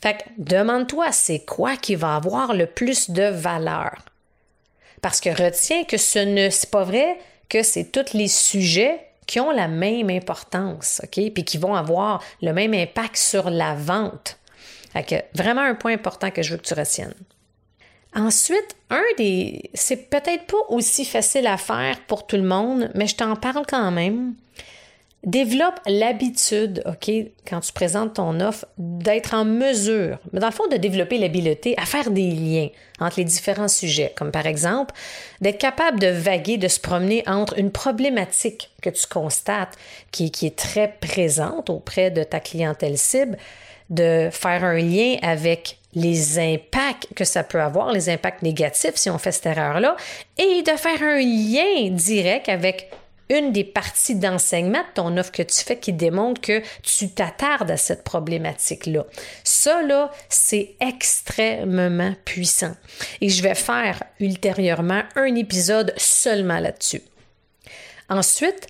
Fait 0.00 0.14
que 0.14 0.22
demande-toi, 0.38 1.12
c'est 1.12 1.44
quoi 1.44 1.76
qui 1.76 1.94
va 1.94 2.16
avoir 2.16 2.54
le 2.54 2.66
plus 2.66 3.10
de 3.10 3.24
valeur? 3.24 3.94
Parce 5.00 5.20
que 5.20 5.30
retiens 5.30 5.84
que 5.84 5.96
ce 5.96 6.18
n'est 6.18 6.50
pas 6.70 6.84
vrai 6.84 7.18
que 7.48 7.62
c'est 7.62 7.92
tous 7.92 8.14
les 8.14 8.28
sujets 8.28 9.00
qui 9.26 9.40
ont 9.40 9.50
la 9.50 9.68
même 9.68 10.10
importance, 10.10 11.00
OK? 11.04 11.32
Puis 11.32 11.44
qui 11.44 11.58
vont 11.58 11.74
avoir 11.74 12.22
le 12.42 12.52
même 12.52 12.74
impact 12.74 13.16
sur 13.16 13.50
la 13.50 13.74
vente. 13.74 14.38
Fait 14.92 15.04
que 15.04 15.14
vraiment 15.38 15.62
un 15.62 15.74
point 15.74 15.92
important 15.92 16.30
que 16.30 16.42
je 16.42 16.52
veux 16.52 16.58
que 16.58 16.66
tu 16.66 16.74
retiennes. 16.74 17.14
Ensuite, 18.14 18.76
un 18.90 19.02
des. 19.18 19.70
C'est 19.74 20.08
peut-être 20.08 20.46
pas 20.46 20.64
aussi 20.68 21.04
facile 21.04 21.46
à 21.48 21.56
faire 21.56 22.00
pour 22.06 22.26
tout 22.26 22.36
le 22.36 22.42
monde, 22.42 22.90
mais 22.94 23.06
je 23.06 23.16
t'en 23.16 23.34
parle 23.34 23.66
quand 23.66 23.90
même. 23.90 24.34
Développe 25.24 25.80
l'habitude, 25.86 26.82
OK, 26.86 27.10
quand 27.48 27.60
tu 27.60 27.72
présentes 27.72 28.14
ton 28.14 28.40
offre, 28.40 28.66
d'être 28.78 29.34
en 29.34 29.44
mesure, 29.44 30.18
mais 30.32 30.40
dans 30.40 30.48
le 30.48 30.52
fond, 30.52 30.66
de 30.68 30.76
développer 30.76 31.18
l'habileté 31.18 31.74
à 31.78 31.86
faire 31.86 32.10
des 32.10 32.30
liens 32.30 32.68
entre 33.00 33.18
les 33.18 33.24
différents 33.24 33.68
sujets, 33.68 34.12
comme 34.16 34.30
par 34.30 34.46
exemple 34.46 34.94
d'être 35.40 35.58
capable 35.58 35.98
de 35.98 36.08
vaguer, 36.08 36.58
de 36.58 36.68
se 36.68 36.80
promener 36.80 37.22
entre 37.26 37.58
une 37.58 37.70
problématique 37.70 38.70
que 38.82 38.90
tu 38.90 39.06
constates 39.06 39.76
qui, 40.10 40.30
qui 40.30 40.46
est 40.46 40.56
très 40.56 40.96
présente 41.00 41.70
auprès 41.70 42.10
de 42.10 42.22
ta 42.22 42.40
clientèle 42.40 42.98
cible, 42.98 43.38
de 43.90 44.28
faire 44.30 44.64
un 44.64 44.78
lien 44.78 45.16
avec 45.22 45.78
les 45.94 46.38
impacts 46.38 47.06
que 47.14 47.24
ça 47.24 47.44
peut 47.44 47.60
avoir, 47.60 47.92
les 47.92 48.08
impacts 48.08 48.42
négatifs 48.42 48.96
si 48.96 49.10
on 49.10 49.18
fait 49.18 49.32
cette 49.32 49.46
erreur-là, 49.46 49.96
et 50.38 50.62
de 50.62 50.70
faire 50.72 51.02
un 51.02 51.18
lien 51.18 51.90
direct 51.90 52.48
avec 52.48 52.90
une 53.30 53.52
des 53.52 53.64
parties 53.64 54.16
d'enseignement 54.16 54.80
de 54.80 54.94
ton 54.94 55.16
offre 55.16 55.32
que 55.32 55.42
tu 55.42 55.64
fais 55.64 55.78
qui 55.78 55.92
démontre 55.92 56.40
que 56.40 56.62
tu 56.82 57.10
t'attardes 57.10 57.70
à 57.70 57.76
cette 57.76 58.04
problématique-là. 58.04 59.04
Ça, 59.42 59.82
là, 59.82 60.10
c'est 60.28 60.74
extrêmement 60.80 62.14
puissant. 62.24 62.74
Et 63.20 63.28
je 63.28 63.42
vais 63.42 63.54
faire 63.54 64.02
ultérieurement 64.20 65.02
un 65.16 65.34
épisode 65.34 65.94
seulement 65.96 66.58
là-dessus. 66.58 67.02
Ensuite, 68.08 68.68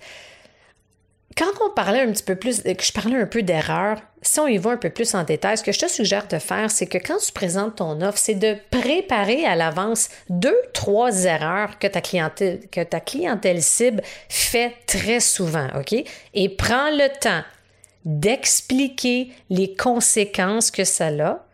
quand 1.37 1.51
on 1.65 1.69
parlait 1.69 2.01
un 2.01 2.11
petit 2.11 2.23
peu 2.23 2.35
plus, 2.35 2.61
que 2.61 2.83
je 2.83 2.93
parlais 2.93 3.17
un 3.17 3.25
peu 3.25 3.43
d'erreur, 3.43 3.99
si 4.21 4.39
on 4.39 4.47
y 4.47 4.57
va 4.57 4.71
un 4.71 4.77
peu 4.77 4.89
plus 4.89 5.13
en 5.15 5.23
détail, 5.23 5.57
ce 5.57 5.63
que 5.63 5.73
je 5.73 5.79
te 5.79 5.87
suggère 5.87 6.27
de 6.27 6.39
faire, 6.39 6.71
c'est 6.71 6.87
que 6.87 6.97
quand 6.97 7.17
tu 7.17 7.31
présentes 7.33 7.75
ton 7.75 8.01
offre, 8.01 8.17
c'est 8.17 8.35
de 8.35 8.55
préparer 8.71 9.45
à 9.45 9.55
l'avance 9.55 10.09
deux, 10.29 10.57
trois 10.73 11.25
erreurs 11.25 11.77
que 11.77 11.87
ta 11.87 11.99
clientèle, 11.99 12.61
que 12.71 12.81
ta 12.81 13.01
clientèle 13.01 13.61
cible 13.61 14.01
fait 14.29 14.73
très 14.87 15.19
souvent, 15.19 15.67
OK? 15.77 15.93
Et 16.33 16.49
prends 16.49 16.89
le 16.91 17.09
temps 17.19 17.43
d'expliquer 18.05 19.31
les 19.49 19.75
conséquences 19.75 20.71
que 20.71 20.85
ça 20.85 21.07
a, 21.07 21.45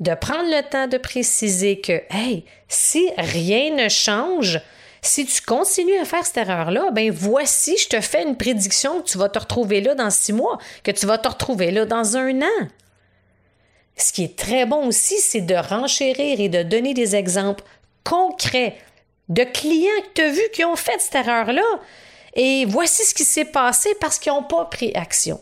de 0.00 0.14
prendre 0.14 0.48
le 0.48 0.68
temps 0.68 0.86
de 0.86 0.98
préciser 0.98 1.80
que, 1.80 2.02
hey, 2.10 2.44
si 2.68 3.10
rien 3.16 3.74
ne 3.74 3.88
change, 3.88 4.60
si 5.02 5.26
tu 5.26 5.42
continues 5.42 5.98
à 5.98 6.04
faire 6.04 6.26
cette 6.26 6.38
erreur-là, 6.38 6.90
ben 6.92 7.10
voici, 7.10 7.76
je 7.76 7.88
te 7.88 8.00
fais 8.00 8.22
une 8.22 8.36
prédiction 8.36 9.00
que 9.00 9.08
tu 9.08 9.18
vas 9.18 9.28
te 9.28 9.38
retrouver 9.38 9.80
là 9.80 9.94
dans 9.94 10.10
six 10.10 10.32
mois, 10.32 10.58
que 10.82 10.90
tu 10.90 11.06
vas 11.06 11.18
te 11.18 11.28
retrouver 11.28 11.70
là 11.70 11.86
dans 11.86 12.16
un 12.16 12.42
an. 12.42 12.68
Ce 13.96 14.12
qui 14.12 14.24
est 14.24 14.38
très 14.38 14.64
bon 14.64 14.86
aussi, 14.86 15.18
c'est 15.18 15.40
de 15.40 15.54
renchérir 15.54 16.40
et 16.40 16.48
de 16.48 16.62
donner 16.62 16.94
des 16.94 17.16
exemples 17.16 17.64
concrets 18.04 18.76
de 19.28 19.44
clients 19.44 19.90
que 20.02 20.12
tu 20.14 20.22
as 20.22 20.30
vus 20.30 20.50
qui 20.52 20.64
ont 20.64 20.76
fait 20.76 21.00
cette 21.00 21.16
erreur-là. 21.16 21.80
Et 22.34 22.64
voici 22.66 23.04
ce 23.04 23.14
qui 23.14 23.24
s'est 23.24 23.44
passé 23.44 23.94
parce 24.00 24.18
qu'ils 24.18 24.32
n'ont 24.32 24.44
pas 24.44 24.64
pris 24.66 24.92
action. 24.94 25.40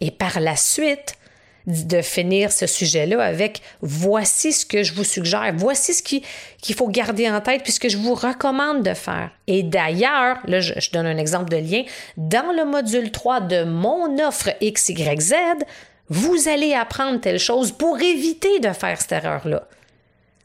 Et 0.00 0.10
par 0.10 0.40
la 0.40 0.56
suite, 0.56 1.16
de 1.66 2.00
finir 2.00 2.52
ce 2.52 2.66
sujet-là 2.66 3.22
avec 3.22 3.60
voici 3.80 4.52
ce 4.52 4.64
que 4.64 4.82
je 4.84 4.94
vous 4.94 5.04
suggère, 5.04 5.52
voici 5.56 5.94
ce 5.94 6.02
qu'il 6.02 6.74
faut 6.76 6.88
garder 6.88 7.28
en 7.28 7.40
tête 7.40 7.62
puisque 7.62 7.88
je 7.88 7.96
vous 7.96 8.14
recommande 8.14 8.82
de 8.82 8.94
faire. 8.94 9.30
Et 9.46 9.62
d'ailleurs, 9.62 10.38
là, 10.46 10.60
je, 10.60 10.74
je, 10.78 10.90
donne 10.90 11.06
un 11.06 11.18
exemple 11.18 11.50
de 11.50 11.56
lien, 11.56 11.82
dans 12.16 12.52
le 12.56 12.64
module 12.64 13.10
3 13.10 13.40
de 13.40 13.64
mon 13.64 14.18
offre 14.20 14.50
XYZ, 14.62 15.34
vous 16.08 16.48
allez 16.48 16.72
apprendre 16.72 17.20
telle 17.20 17.40
chose 17.40 17.72
pour 17.72 18.00
éviter 18.00 18.60
de 18.60 18.72
faire 18.72 19.00
cette 19.00 19.12
erreur-là. 19.12 19.66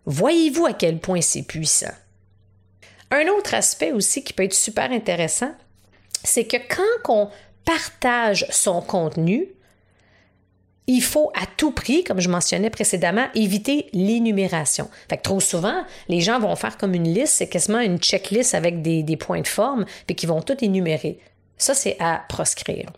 Voyez-vous 0.06 0.66
à 0.66 0.74
quel 0.74 0.98
point 0.98 1.22
c'est 1.22 1.44
puissant? 1.44 1.94
Un 3.12 3.28
autre 3.28 3.54
aspect 3.54 3.92
aussi 3.92 4.24
qui 4.24 4.34
peut 4.34 4.44
être 4.44 4.54
super 4.54 4.92
intéressant, 4.92 5.52
c'est 6.24 6.46
que 6.46 6.58
quand 6.58 7.14
on 7.14 7.30
partage 7.66 8.48
son 8.50 8.82
contenu, 8.82 9.48
il 10.92 11.02
faut 11.02 11.32
à 11.36 11.46
tout 11.46 11.72
prix, 11.72 12.04
comme 12.04 12.20
je 12.20 12.28
mentionnais 12.28 12.70
précédemment, 12.70 13.28
éviter 13.34 13.88
l'énumération. 13.94 14.90
Fait 15.10 15.16
que 15.16 15.22
trop 15.22 15.40
souvent, 15.40 15.86
les 16.10 16.20
gens 16.20 16.38
vont 16.38 16.56
faire 16.58 16.78
comme 16.78 16.94
une 16.94 17.08
liste, 17.08 17.36
c'est 17.36 17.48
quasiment 17.48 17.80
une 17.80 17.98
checklist 17.98 18.54
avec 18.54 18.82
des, 18.82 19.18
points 19.18 19.40
de 19.40 19.48
forme, 19.48 19.86
puis 20.06 20.18
qui 20.18 20.26
vont 20.26 20.42
tout 20.42 20.58
énumérer. 20.62 21.18
Ça, 21.58 21.74
c'est 21.74 21.96
à 22.00 22.24
proscrire. 22.28 22.90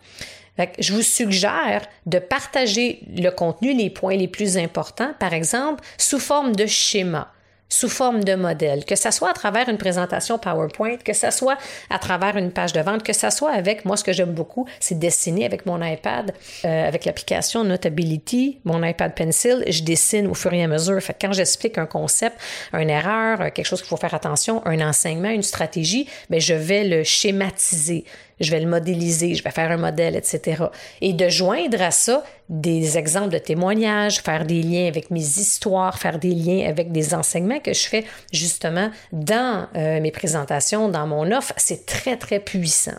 Je 0.80 0.94
vous 0.94 1.04
suggère 1.04 1.84
de 2.08 2.18
partager 2.18 3.02
le 3.16 3.30
contenu, 3.30 3.74
les 3.74 3.92
points 3.92 4.16
les 4.16 4.28
plus 4.28 4.58
importants, 4.58 5.14
par 5.20 5.34
exemple, 5.34 5.84
sous 6.00 6.20
forme 6.20 6.56
de 6.56 6.66
schéma 6.66 7.33
sous 7.74 7.90
forme 7.90 8.24
de 8.24 8.36
modèle, 8.36 8.86
que 8.86 8.96
ce 8.96 9.10
soit 9.10 9.32
à 9.32 9.34
travers 9.34 9.68
une 9.68 9.80
présentation 9.80 10.38
PowerPoint, 10.38 10.98
que 10.98 11.14
ce 11.14 11.32
soit 11.32 11.58
à 11.90 11.98
travers 11.98 12.38
une 12.38 12.52
page 12.52 12.72
de 12.72 12.82
vente, 12.82 13.02
que 13.02 13.14
ce 13.14 13.32
soit 13.32 13.52
avec, 13.52 13.84
moi 13.84 13.98
ce 13.98 14.04
que 14.04 14.14
j'aime 14.14 14.32
beaucoup, 14.32 14.68
c'est 14.80 15.00
dessiner 15.00 15.44
avec 15.44 15.66
mon 15.66 15.84
iPad, 15.84 16.34
euh, 16.66 16.88
avec 16.88 17.06
l'application 17.06 17.64
Notability, 17.64 18.60
mon 18.64 18.84
iPad 18.84 19.16
Pencil, 19.16 19.64
je 19.68 19.82
dessine 19.82 20.28
au 20.28 20.36
fur 20.36 20.54
et 20.54 20.64
à 20.64 20.68
mesure. 20.68 21.02
Fait 21.02 21.16
quand 21.20 21.34
j'explique 21.34 21.80
un 21.80 21.88
concept, 21.88 22.38
une 22.74 22.92
erreur, 22.92 23.52
quelque 23.54 23.66
chose 23.66 23.82
qu'il 23.82 23.90
faut 23.90 23.98
faire 23.98 24.14
attention, 24.14 24.62
un 24.68 24.80
enseignement, 24.88 25.30
une 25.30 25.42
stratégie, 25.42 26.08
bien, 26.30 26.40
je 26.40 26.54
vais 26.54 26.84
le 26.84 27.04
schématiser 27.04 28.06
je 28.40 28.52
vais 28.52 28.60
le 28.60 28.68
modéliser, 28.68 29.36
je 29.36 29.44
vais 29.44 29.52
faire 29.52 29.72
un 29.72 29.78
modèle, 29.78 30.16
etc. 30.16 30.66
Et 31.02 31.14
de 31.14 31.30
joindre 31.30 31.82
à 31.82 31.92
ça 31.92 32.24
des 32.50 32.98
exemples 32.98 33.30
de 33.30 33.38
témoignages, 33.38 34.22
faire 34.22 34.46
des 34.46 34.62
liens 34.62 34.88
avec 34.88 35.12
mes 35.12 35.22
histoires, 35.22 35.98
faire 35.98 36.20
des 36.20 36.34
liens 36.34 36.68
avec 36.68 36.92
des 36.92 37.14
enseignements 37.14 37.60
que 37.60 37.74
je 37.74 37.88
fais 37.88 38.06
justement 38.32 38.90
dans 39.12 39.68
euh, 39.76 40.02
mes 40.02 40.12
présentations, 40.12 40.90
dans 40.90 41.08
mon 41.08 41.32
offre, 41.32 41.54
c'est 41.58 41.86
très, 41.86 42.18
très 42.18 42.40
puissant. 42.40 42.98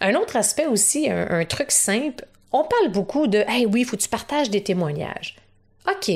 Un 0.00 0.14
autre 0.14 0.36
aspect 0.36 0.66
aussi, 0.66 1.08
un, 1.10 1.44
truc 1.44 1.70
simple, 1.70 2.24
on 2.52 2.64
parle 2.64 2.90
beaucoup 2.90 3.26
de 3.26 3.38
Hey 3.48 3.66
oui, 3.66 3.80
il 3.80 3.84
faut 3.84 3.96
que 3.96 4.02
tu 4.02 4.08
partages 4.08 4.50
des 4.50 4.62
témoignages. 4.62 5.36
OK. 5.88 6.10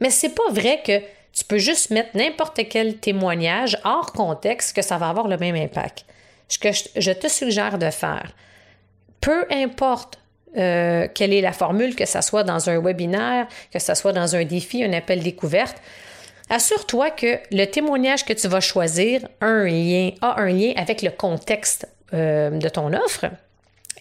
Mais 0.00 0.10
c'est 0.10 0.30
pas 0.30 0.50
vrai 0.50 0.80
que 0.84 0.98
tu 1.32 1.44
peux 1.44 1.58
juste 1.58 1.90
mettre 1.90 2.16
n'importe 2.16 2.60
quel 2.68 2.96
témoignage 2.96 3.78
hors 3.84 4.12
contexte 4.12 4.74
que 4.74 4.82
ça 4.82 4.98
va 4.98 5.08
avoir 5.08 5.28
le 5.28 5.36
même 5.36 5.54
impact 5.54 6.04
ce 6.50 6.58
que 6.58 6.68
je 6.72 7.12
te 7.12 7.28
suggère 7.28 7.78
de 7.78 7.88
faire, 7.90 8.32
peu 9.20 9.46
importe 9.50 10.18
euh, 10.56 11.06
quelle 11.14 11.32
est 11.32 11.40
la 11.40 11.52
formule, 11.52 11.94
que 11.94 12.04
ce 12.06 12.20
soit 12.20 12.42
dans 12.42 12.68
un 12.68 12.80
webinaire, 12.80 13.46
que 13.72 13.78
ce 13.78 13.94
soit 13.94 14.12
dans 14.12 14.34
un 14.34 14.44
défi, 14.44 14.82
un 14.82 14.92
appel 14.92 15.22
découverte, 15.22 15.76
assure-toi 16.48 17.10
que 17.10 17.38
le 17.52 17.66
témoignage 17.66 18.24
que 18.24 18.32
tu 18.32 18.48
vas 18.48 18.60
choisir 18.60 19.22
a 19.40 19.46
un 19.46 19.66
lien, 19.66 20.72
avec 20.76 21.02
le 21.02 21.10
contexte 21.10 21.88
euh, 22.12 22.50
de 22.50 22.68
ton 22.68 22.92
offre. 22.92 23.26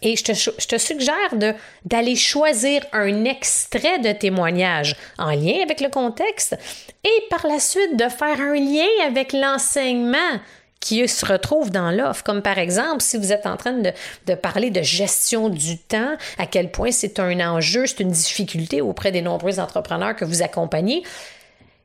Et 0.01 0.15
je 0.15 0.23
te 0.23 0.77
suggère 0.77 1.35
d'aller 1.83 2.15
choisir 2.15 2.81
un 2.93 3.25
extrait 3.25 3.99
de 3.99 4.13
témoignage 4.13 4.95
en 5.17 5.31
lien 5.31 5.61
avec 5.61 5.81
le 5.81 5.89
contexte 5.89 6.57
et 7.03 7.27
par 7.29 7.45
la 7.45 7.59
suite 7.59 7.97
de 7.97 8.07
faire 8.07 8.39
un 8.39 8.55
lien 8.55 8.87
avec 9.05 9.33
l'enseignement 9.33 10.39
qui 10.79 11.07
se 11.07 11.25
retrouvent 11.25 11.71
dans 11.71 11.91
l'offre, 11.91 12.23
comme 12.23 12.41
par 12.41 12.57
exemple 12.57 13.01
si 13.01 13.17
vous 13.17 13.31
êtes 13.31 13.45
en 13.45 13.57
train 13.57 13.73
de, 13.73 13.91
de, 14.27 14.33
parler 14.33 14.69
de 14.69 14.81
gestion 14.81 15.49
du 15.49 15.77
temps, 15.77 16.15
à 16.37 16.45
quel 16.45 16.71
point 16.71 16.91
c'est 16.91 17.19
un 17.19 17.39
enjeu, 17.39 17.85
c'est 17.85 17.99
une 17.99 18.11
difficulté 18.11 18.81
auprès 18.81 19.11
des 19.11 19.21
nombreux 19.21 19.59
entrepreneurs 19.59 20.15
que 20.15 20.25
vous 20.25 20.41
accompagnez. 20.41 21.03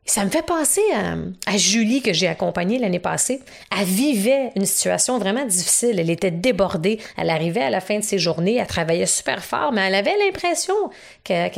Ça 0.07 0.23
me 0.23 0.29
fait 0.29 0.45
penser 0.45 0.83
à, 0.93 1.57
Julie 1.57 2.03
que 2.03 2.13
j'ai 2.13 2.29
accompagnée 2.29 2.79
l'année 2.79 2.99
passée. 2.99 3.41
Elle 3.75 3.87
vivait 3.87 4.51
une 4.55 4.67
situation 4.67 5.19
vraiment 5.19 5.47
difficile. 5.47 5.99
Elle 5.99 6.11
était 6.11 6.31
débordée. 6.31 7.01
Elle 7.17 7.31
arrivait 7.31 7.63
à 7.63 7.71
la 7.71 7.81
fin 7.81 7.99
de 7.99 8.05
ses 8.05 8.19
journées. 8.19 8.57
Elle 8.57 8.67
travaillait 8.67 9.07
super 9.07 9.43
fort, 9.43 9.73
mais 9.73 9.81
elle 9.87 9.95
avait 9.95 10.17
l'impression 10.19 10.75
qu'elle 11.23 11.51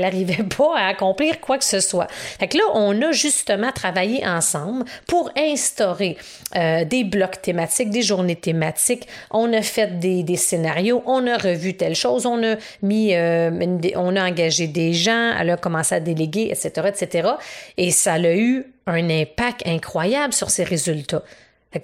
n'arrivait 0.00 0.42
pas 0.56 0.76
à 0.76 0.88
accomplir 0.88 1.40
quoi 1.40 1.58
que 1.58 1.64
ce 1.64 1.78
soit. 1.78 2.08
Fait 2.10 2.48
que 2.48 2.58
là, 2.58 2.64
on 2.74 3.00
a 3.02 3.12
justement 3.12 3.70
travaillé 3.70 4.26
ensemble 4.26 4.84
pour 5.06 5.30
instaurer 5.36 6.16
euh, 6.56 6.84
des 6.84 7.04
blocs 7.04 7.40
thématiques, 7.40 7.90
des 7.90 8.02
journées 8.02 8.34
thématiques. 8.34 9.06
On 9.30 9.52
a 9.52 9.62
fait 9.62 10.00
des, 10.00 10.36
scénarios. 10.36 11.04
On 11.06 11.28
a 11.28 11.38
revu 11.38 11.76
telle 11.76 11.94
chose. 11.94 12.26
On 12.26 12.42
a 12.42 12.56
mis, 12.82 13.14
euh, 13.14 13.50
on 13.94 14.16
a 14.16 14.28
engagé 14.28 14.66
des 14.66 14.92
gens. 14.92 15.34
Elle 15.38 15.50
a 15.50 15.56
commencé 15.56 15.94
à 15.94 16.00
déléguer, 16.00 16.48
etc., 16.50 16.88
etc. 16.88 17.28
Et 17.76 17.91
ça 17.92 18.14
a 18.14 18.34
eu 18.34 18.64
un 18.86 19.08
impact 19.10 19.66
incroyable 19.66 20.32
sur 20.32 20.50
ses 20.50 20.64
résultats. 20.64 21.22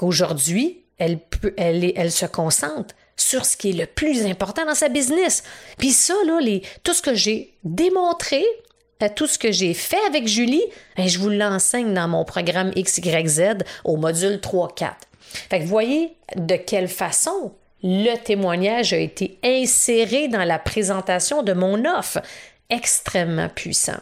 Aujourd'hui, 0.00 0.83
elle, 0.99 1.21
se 2.11 2.27
concentre 2.27 2.95
sur 3.17 3.45
ce 3.45 3.57
qui 3.57 3.71
est 3.71 3.73
le 3.73 3.87
plus 3.87 4.27
important 4.27 4.65
dans 4.65 4.75
sa 4.75 4.88
business. 4.88 5.43
Puis 5.79 5.91
ça, 5.91 6.15
tout 6.83 6.95
ce 6.95 7.03
que 7.03 7.15
j'ai 7.15 7.55
démontré, 7.65 8.45
euh, 9.03 9.09
tout 9.15 9.27
ce 9.27 9.38
que 9.38 9.53
j'ai 9.53 9.75
fait 9.75 10.05
avec 10.07 10.27
Julie, 10.27 10.65
ben, 10.97 11.09
je 11.09 11.19
vous 11.19 11.31
l'enseigne 11.31 11.95
dans 11.95 12.09
mon 12.09 12.25
programme 12.25 12.73
XYZ 12.73 13.59
au 13.85 13.97
module 13.97 14.37
3-4. 14.37 14.93
Fait 15.21 15.61
que 15.61 15.65
voyez 15.65 16.17
de 16.37 16.57
quelle 16.57 16.88
façon 16.88 17.53
le 17.83 18.17
témoignage 18.17 18.93
a 18.93 18.99
été 18.99 19.38
inséré 19.45 20.29
dans 20.29 20.45
la 20.45 20.59
présentation 20.59 21.43
de 21.43 21.53
mon 21.53 21.85
offre. 21.85 22.21
Extrêmement 22.71 23.49
puissant. 23.49 24.00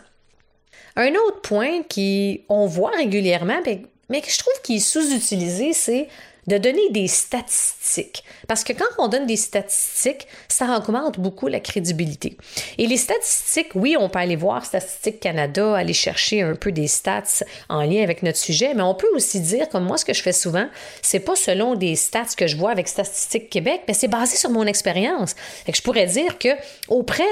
Un 0.97 1.12
autre 1.26 1.41
point 1.43 1.83
qu'on 1.83 2.67
voit 2.67 2.91
régulièrement, 2.97 3.61
mais 4.09 4.21
que 4.21 4.31
je 4.31 4.38
trouve 4.38 4.55
qui 4.62 4.76
est 4.76 4.81
sous-utilisé, 4.81 5.73
c'est 5.73 6.09
de 6.47 6.59
donner 6.59 6.91
des 6.91 7.09
statistiques. 7.09 8.23
Parce 8.47 8.62
que 8.62 8.73
quand 8.73 8.85
on 8.99 9.09
donne 9.09 9.26
des 9.26 9.37
statistiques, 9.37 10.29
ça 10.49 10.76
augmente 10.76 11.19
beaucoup 11.19 11.49
la 11.49 11.61
crédibilité. 11.61 12.37
Et 12.79 12.87
les 12.87 12.97
statistiques, 12.97 13.75
oui, 13.75 13.97
on 13.99 14.09
peut 14.09 14.21
aller 14.21 14.37
voir 14.37 14.65
Statistique 14.65 15.21
Canada, 15.21 15.75
aller 15.75 15.93
chercher 15.93 16.43
un 16.43 16.55
peu 16.55 16.73
des 16.73 16.87
stats 16.87 17.45
en 17.69 17.83
lien 17.83 18.03
avec 18.03 18.23
notre 18.23 18.38
sujet, 18.38 18.75
mais 18.75 18.83
on 18.83 18.95
peut 18.95 19.11
aussi 19.15 19.41
dire, 19.41 19.69
comme 19.69 19.85
moi, 19.85 19.99
ce 19.99 20.05
que 20.05 20.15
je 20.15 20.23
fais 20.23 20.33
souvent, 20.33 20.69
c'est 21.03 21.21
pas 21.21 21.37
selon 21.37 21.75
des 21.75 21.97
stats 21.97 22.37
que 22.37 22.47
je 22.47 22.57
vois 22.57 22.71
avec 22.71 22.87
Statistique 22.88 23.50
Québec, 23.50 23.83
mais 23.88 23.95
c'est 23.95 24.09
basé 24.09 24.37
sur 24.37 24.50
mon 24.50 24.67
expérience. 24.67 25.35
je 25.73 25.83
pourrais 25.83 26.07
dire 26.07 26.38
que 26.38 26.50
auprès 26.88 27.25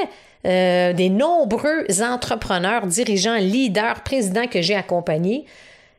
euh, 0.47 0.93
des 0.93 1.09
nombreux 1.09 1.87
entrepreneurs, 2.03 2.87
dirigeants, 2.87 3.37
leaders, 3.37 4.03
présidents 4.03 4.47
que 4.47 4.63
j'ai 4.63 4.75
accompagnés, 4.75 5.47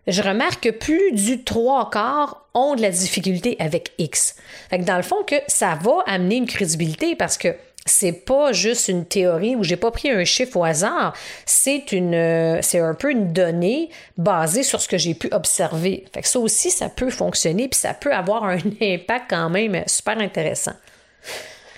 je 0.08 0.22
remarque 0.22 0.64
que 0.64 0.70
plus 0.70 1.12
du 1.14 1.44
trois 1.44 1.90
quarts 1.90 2.46
ont 2.54 2.76
de 2.76 2.82
la 2.82 2.92
difficulté 2.92 3.56
avec 3.60 3.92
X. 3.98 4.36
Fait 4.70 4.80
que 4.80 4.84
dans 4.84 4.98
le 4.98 5.04
fond, 5.04 5.24
que 5.26 5.36
ça 5.48 5.78
va 5.82 6.04
amener 6.06 6.36
une 6.36 6.46
crédibilité 6.46 7.16
parce 7.16 7.38
que 7.38 7.56
c'est 7.88 8.12
pas 8.12 8.52
juste 8.52 8.88
une 8.88 9.06
théorie 9.06 9.56
où 9.56 9.64
j'ai 9.64 9.76
pas 9.76 9.92
pris 9.92 10.10
un 10.10 10.24
chiffre 10.26 10.58
au 10.58 10.64
hasard, 10.64 11.16
c'est 11.46 11.92
une 11.92 12.60
c'est 12.62 12.80
un 12.80 12.96
peu 12.96 13.12
une 13.12 13.32
donnée 13.32 13.90
basée 14.18 14.64
sur 14.64 14.82
ce 14.82 14.88
que 14.88 14.98
j'ai 14.98 15.14
pu 15.14 15.30
observer. 15.32 16.06
Fait 16.12 16.22
que 16.22 16.28
ça 16.28 16.40
aussi 16.40 16.72
ça 16.72 16.90
peut 16.90 17.12
fonctionner 17.12 17.68
puis 17.68 17.80
ça 17.80 17.94
peut 17.94 18.14
avoir 18.14 18.44
un 18.44 18.58
impact 18.82 19.26
quand 19.30 19.50
même 19.50 19.84
super 19.86 20.18
intéressant. 20.20 20.74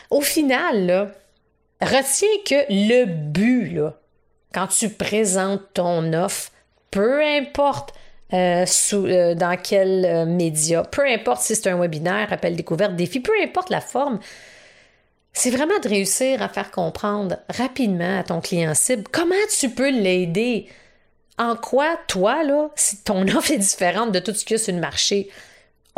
Au 0.10 0.22
final 0.22 0.86
là, 0.86 1.12
retiens 1.82 2.28
que 2.46 2.66
le 2.70 3.06
but 3.06 3.80
quand 4.54 4.68
tu 4.68 4.90
présentes 4.90 5.62
ton 5.74 6.14
offre, 6.14 6.52
peu 6.92 7.22
importe 7.24 7.94
euh, 8.34 8.66
euh, 8.94 9.36
dans 9.36 9.58
quel 9.62 10.06
euh, 10.06 10.26
média, 10.26 10.84
peu 10.84 11.06
importe 11.06 11.42
si 11.42 11.56
c'est 11.56 11.70
un 11.70 11.80
webinaire, 11.80 12.34
appel 12.34 12.56
découverte, 12.56 12.96
défi, 12.96 13.20
peu 13.20 13.32
importe 13.42 13.70
la 13.70 13.82
forme, 13.82 14.20
c'est 15.32 15.52
vraiment 15.52 15.80
de 15.82 15.88
réussir 15.88 16.42
à 16.42 16.50
faire 16.50 16.72
comprendre 16.72 17.38
rapidement 17.50 18.20
à 18.20 18.24
ton 18.24 18.42
client 18.42 18.74
cible 18.74 19.04
comment 19.12 19.36
tu 19.58 19.70
peux 19.70 19.92
l'aider. 19.92 20.68
En 21.40 21.56
quoi, 21.56 21.96
toi, 22.08 22.44
là, 22.44 22.70
si 22.76 22.98
ton 23.04 23.28
offre 23.38 23.52
est 23.52 23.60
différente 23.60 24.12
de 24.12 24.20
tout 24.20 24.34
ce 24.34 24.44
qu'il 24.44 24.58
y 24.58 24.60
sur 24.60 24.74
le 24.74 24.80
marché, 24.80 25.30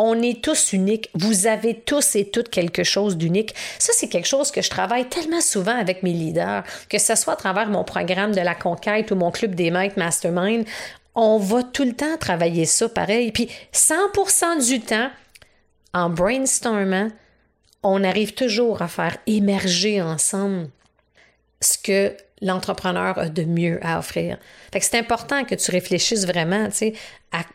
on 0.01 0.21
est 0.21 0.41
tous 0.41 0.71
uniques. 0.71 1.09
Vous 1.13 1.45
avez 1.45 1.75
tous 1.75 2.15
et 2.15 2.25
toutes 2.25 2.49
quelque 2.49 2.83
chose 2.83 3.17
d'unique. 3.17 3.53
Ça, 3.77 3.91
c'est 3.93 4.07
quelque 4.07 4.27
chose 4.27 4.49
que 4.49 4.61
je 4.61 4.69
travaille 4.69 5.09
tellement 5.09 5.41
souvent 5.41 5.77
avec 5.77 6.03
mes 6.03 6.13
leaders, 6.13 6.63
que 6.87 6.97
ce 6.97 7.15
soit 7.15 7.33
à 7.33 7.35
travers 7.35 7.67
mon 7.67 7.83
programme 7.83 8.33
de 8.33 8.39
la 8.39 8.55
conquête 8.55 9.11
ou 9.11 9.15
mon 9.15 9.29
club 9.29 9.55
des 9.55 9.71
maîtres 9.71 9.99
mastermind 9.99 10.65
on 11.15 11.37
va 11.37 11.63
tout 11.63 11.83
le 11.83 11.93
temps 11.93 12.17
travailler 12.17 12.65
ça 12.65 12.87
pareil. 12.87 13.31
Puis 13.31 13.49
100% 13.73 14.65
du 14.69 14.79
temps, 14.79 15.09
en 15.93 16.09
brainstormant, 16.09 17.09
on 17.83 18.03
arrive 18.03 18.33
toujours 18.33 18.81
à 18.81 18.87
faire 18.87 19.17
émerger 19.27 20.01
ensemble 20.01 20.69
ce 21.61 21.77
que 21.77 22.15
l'entrepreneur 22.41 23.17
a 23.17 23.27
de 23.27 23.43
mieux 23.43 23.79
à 23.81 23.99
offrir. 23.99 24.37
Fait 24.71 24.79
que 24.79 24.85
c'est 24.85 24.97
important 24.97 25.43
que 25.43 25.55
tu 25.55 25.71
réfléchisses 25.71 26.25
vraiment, 26.25 26.67
tu 26.67 26.75
sais, 26.75 26.93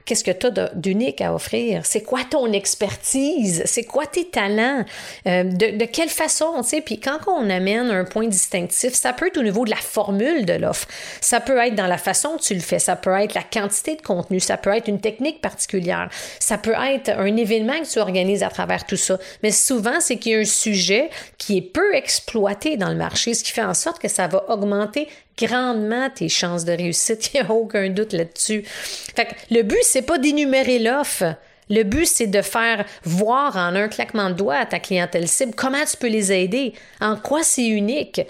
qu'est-ce 0.04 0.24
que 0.24 0.30
tu 0.30 0.46
as 0.46 0.70
d'unique 0.74 1.20
à 1.20 1.34
offrir? 1.34 1.84
C'est 1.84 2.02
quoi 2.02 2.20
ton 2.28 2.52
expertise? 2.52 3.62
C'est 3.66 3.84
quoi 3.84 4.06
tes 4.06 4.26
talents? 4.26 4.84
Euh, 5.26 5.44
de, 5.44 5.84
quelle 5.86 6.08
façon? 6.08 6.62
Puis 6.84 7.00
quand 7.00 7.18
on 7.26 7.50
amène 7.50 7.90
un 7.90 8.04
point 8.04 8.28
distinctif, 8.28 8.94
ça 8.94 9.12
peut 9.12 9.26
être 9.28 9.38
au 9.38 9.42
niveau 9.42 9.64
de 9.64 9.70
la 9.70 9.76
formule 9.76 10.44
de 10.44 10.52
l'offre. 10.52 10.86
Ça 11.20 11.40
peut 11.40 11.58
être 11.58 11.74
dans 11.74 11.86
la 11.86 11.98
façon 11.98 12.36
que 12.36 12.42
tu 12.42 12.54
le 12.54 12.60
fais. 12.60 12.78
Ça 12.78 12.96
peut 12.96 13.12
être 13.12 13.34
la 13.34 13.42
quantité 13.42 13.96
de 13.96 14.02
contenu. 14.02 14.40
Ça 14.40 14.56
peut 14.56 14.74
être 14.74 14.88
une 14.88 15.00
technique 15.00 15.40
particulière. 15.40 16.08
Ça 16.38 16.58
peut 16.58 16.74
être 16.92 17.10
un 17.10 17.36
événement 17.36 17.80
que 17.80 17.90
tu 17.90 17.98
organises 17.98 18.42
à 18.42 18.48
travers 18.48 18.86
tout 18.86 18.96
ça. 18.96 19.18
Mais 19.42 19.50
souvent, 19.50 20.00
c'est 20.00 20.16
qu'il 20.16 20.32
y 20.32 20.34
a 20.36 20.38
un 20.38 20.44
sujet 20.44 21.10
qui 21.38 21.58
est 21.58 21.62
peu 21.62 21.94
exploité 21.94 22.76
dans 22.76 22.90
le 22.90 22.96
marché, 22.96 23.34
ce 23.34 23.42
qui 23.42 23.50
fait 23.50 23.62
en 23.62 23.74
sorte 23.74 24.00
que 24.00 24.08
ça 24.08 24.28
va 24.28 24.44
augmenter 24.50 25.08
grandement 25.38 26.10
tes 26.10 26.28
chances 26.28 26.64
de 26.64 26.72
réussite. 26.72 27.30
Il 27.34 27.40
n'y 27.40 27.46
a 27.46 27.50
aucun 27.52 27.88
doute 27.90 28.12
là-dessus. 28.12 28.62
Fait 28.64 29.26
que 29.26 29.34
le 29.54 29.62
but, 29.62 29.82
c'est 29.82 30.02
pas 30.02 30.18
d'énumérer 30.18 30.78
l'offre. 30.78 31.36
Le 31.70 31.82
but, 31.82 32.06
c'est 32.06 32.26
de 32.26 32.42
faire 32.42 32.84
voir 33.04 33.56
en 33.56 33.74
un 33.74 33.88
claquement 33.88 34.28
de 34.28 34.34
doigts 34.34 34.56
à 34.56 34.66
ta 34.66 34.78
clientèle 34.78 35.28
cible 35.28 35.54
comment 35.54 35.84
tu 35.90 35.96
peux 35.96 36.08
les 36.08 36.30
aider, 36.30 36.74
en 37.00 37.16
quoi 37.16 37.42
c'est 37.42 37.66
unique, 37.66 38.20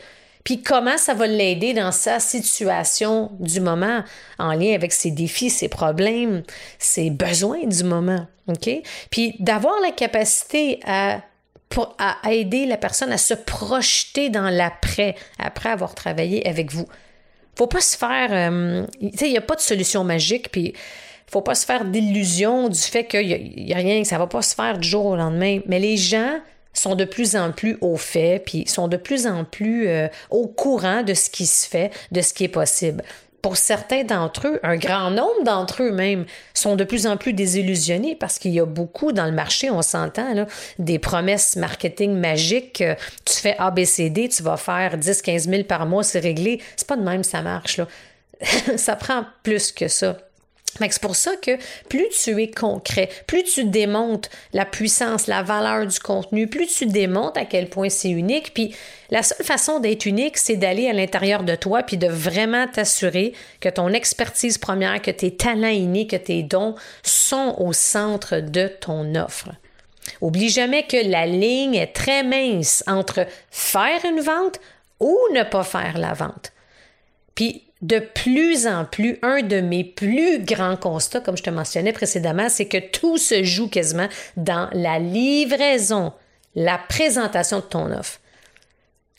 puis 0.44 0.62
comment 0.62 0.98
ça 0.98 1.14
va 1.14 1.26
l'aider 1.26 1.72
dans 1.72 1.90
sa 1.90 2.20
situation 2.20 3.32
du 3.40 3.60
moment, 3.60 4.04
en 4.38 4.52
lien 4.52 4.74
avec 4.74 4.92
ses 4.92 5.10
défis, 5.10 5.50
ses 5.50 5.68
problèmes, 5.68 6.42
ses 6.78 7.10
besoins 7.10 7.66
du 7.66 7.82
moment. 7.82 8.26
Puis 9.10 9.36
d'avoir 9.40 9.80
la 9.80 9.90
capacité 9.90 10.80
à 10.86 11.22
pour, 11.74 11.96
à 11.98 12.32
aider 12.32 12.66
la 12.66 12.76
personne 12.76 13.10
à 13.10 13.18
se 13.18 13.34
projeter 13.34 14.30
dans 14.30 14.48
l'après, 14.48 15.16
après 15.40 15.70
avoir 15.70 15.96
travaillé 15.96 16.48
avec 16.48 16.72
vous. 16.72 16.86
Faut 17.56 17.66
pas 17.66 17.80
se 17.80 17.96
faire. 17.96 18.28
Euh, 18.30 18.86
tu 19.00 19.18
sais, 19.18 19.26
il 19.26 19.32
n'y 19.32 19.38
a 19.38 19.42
pas 19.42 19.56
de 19.56 19.60
solution 19.60 20.04
magique, 20.04 20.52
puis 20.52 20.72
faut 21.26 21.42
pas 21.42 21.56
se 21.56 21.66
faire 21.66 21.84
d'illusion 21.84 22.68
du 22.68 22.78
fait 22.78 23.04
qu'il 23.04 23.26
n'y 23.56 23.72
a, 23.72 23.76
rien, 23.76 24.02
que 24.02 24.08
ça 24.08 24.18
va 24.18 24.28
pas 24.28 24.42
se 24.42 24.54
faire 24.54 24.78
du 24.78 24.88
jour 24.88 25.04
au 25.04 25.16
lendemain. 25.16 25.58
Mais 25.66 25.80
les 25.80 25.96
gens 25.96 26.38
sont 26.72 26.94
de 26.94 27.04
plus 27.04 27.34
en 27.34 27.50
plus 27.50 27.76
au 27.80 27.96
fait, 27.96 28.40
puis 28.44 28.68
sont 28.68 28.86
de 28.86 28.96
plus 28.96 29.26
en 29.26 29.44
plus 29.44 29.88
euh, 29.88 30.06
au 30.30 30.46
courant 30.46 31.02
de 31.02 31.12
ce 31.12 31.28
qui 31.28 31.46
se 31.46 31.68
fait, 31.68 31.90
de 32.12 32.20
ce 32.20 32.32
qui 32.32 32.44
est 32.44 32.48
possible 32.48 33.02
pour 33.44 33.58
certains 33.58 34.04
d'entre 34.04 34.48
eux, 34.48 34.60
un 34.62 34.78
grand 34.78 35.10
nombre 35.10 35.44
d'entre 35.44 35.82
eux 35.82 35.92
même, 35.92 36.24
sont 36.54 36.76
de 36.76 36.84
plus 36.84 37.06
en 37.06 37.18
plus 37.18 37.34
désillusionnés 37.34 38.16
parce 38.16 38.38
qu'il 38.38 38.52
y 38.52 38.58
a 38.58 38.64
beaucoup 38.64 39.12
dans 39.12 39.26
le 39.26 39.32
marché, 39.32 39.70
on 39.70 39.82
s'entend, 39.82 40.46
des 40.78 40.98
promesses 40.98 41.54
marketing 41.56 42.14
magiques. 42.14 42.82
Tu 43.26 43.34
fais 43.34 43.54
ABCD, 43.58 44.30
tu 44.30 44.42
vas 44.42 44.56
faire 44.56 44.96
10-15 44.96 45.50
000 45.50 45.64
par 45.64 45.84
mois, 45.84 46.02
c'est 46.02 46.20
réglé. 46.20 46.62
C'est 46.74 46.88
pas 46.88 46.96
de 46.96 47.02
même, 47.02 47.22
ça 47.22 47.42
marche. 47.42 47.76
Là. 47.76 47.86
ça 48.76 48.96
prend 48.96 49.26
plus 49.42 49.72
que 49.72 49.88
ça. 49.88 50.16
C'est 50.78 51.00
pour 51.00 51.16
ça 51.16 51.36
que 51.36 51.52
plus 51.88 52.08
tu 52.10 52.42
es 52.42 52.50
concret, 52.50 53.08
plus 53.26 53.44
tu 53.44 53.64
démontes 53.64 54.28
la 54.52 54.64
puissance, 54.64 55.26
la 55.26 55.42
valeur 55.42 55.86
du 55.86 55.98
contenu, 55.98 56.48
plus 56.48 56.66
tu 56.66 56.86
démontes 56.86 57.36
à 57.36 57.44
quel 57.44 57.68
point 57.68 57.88
c'est 57.88 58.10
unique. 58.10 58.52
Puis 58.54 58.74
la 59.10 59.22
seule 59.22 59.44
façon 59.44 59.80
d'être 59.80 60.06
unique, 60.06 60.36
c'est 60.36 60.56
d'aller 60.56 60.88
à 60.88 60.92
l'intérieur 60.92 61.44
de 61.44 61.54
toi 61.54 61.82
puis 61.82 61.96
de 61.96 62.08
vraiment 62.08 62.66
t'assurer 62.66 63.32
que 63.60 63.68
ton 63.68 63.88
expertise 63.90 64.58
première, 64.58 65.00
que 65.00 65.10
tes 65.10 65.36
talents 65.36 65.68
innés, 65.68 66.06
que 66.06 66.16
tes 66.16 66.42
dons 66.42 66.74
sont 67.02 67.54
au 67.58 67.72
centre 67.72 68.40
de 68.40 68.68
ton 68.80 69.14
offre. 69.14 69.50
Oublie 70.20 70.50
jamais 70.50 70.82
que 70.82 71.08
la 71.08 71.26
ligne 71.26 71.76
est 71.76 71.94
très 71.94 72.22
mince 72.22 72.84
entre 72.86 73.26
faire 73.50 74.04
une 74.04 74.20
vente 74.20 74.60
ou 75.00 75.18
ne 75.32 75.42
pas 75.42 75.64
faire 75.64 75.98
la 75.98 76.12
vente. 76.12 76.52
Puis 77.34 77.63
de 77.82 77.98
plus 77.98 78.66
en 78.66 78.84
plus, 78.84 79.18
un 79.22 79.42
de 79.42 79.60
mes 79.60 79.84
plus 79.84 80.42
grands 80.42 80.76
constats, 80.76 81.20
comme 81.20 81.36
je 81.36 81.42
te 81.42 81.50
mentionnais 81.50 81.92
précédemment, 81.92 82.48
c'est 82.48 82.66
que 82.66 82.78
tout 82.78 83.18
se 83.18 83.42
joue 83.42 83.68
quasiment 83.68 84.08
dans 84.36 84.68
la 84.72 84.98
livraison, 84.98 86.12
la 86.54 86.78
présentation 86.78 87.58
de 87.58 87.64
ton 87.64 87.90
offre. 87.90 88.20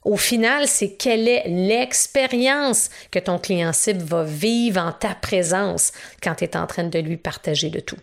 Au 0.04 0.18
final, 0.18 0.68
c'est 0.68 0.91
quelle 0.91 1.28
est 1.28 1.44
l'expérience 1.48 2.89
que 3.12 3.20
ton 3.20 3.39
client 3.39 3.74
cible 3.74 4.04
va 4.04 4.24
vivre 4.24 4.80
en 4.80 4.91
ta 4.91 5.15
présence 5.15 5.91
quand 6.22 6.36
tu 6.36 6.44
es 6.44 6.56
en 6.56 6.68
train 6.68 6.84
de 6.84 7.00
lui 7.00 7.18
partager 7.18 7.70
de 7.70 7.80
tout. 7.80 7.98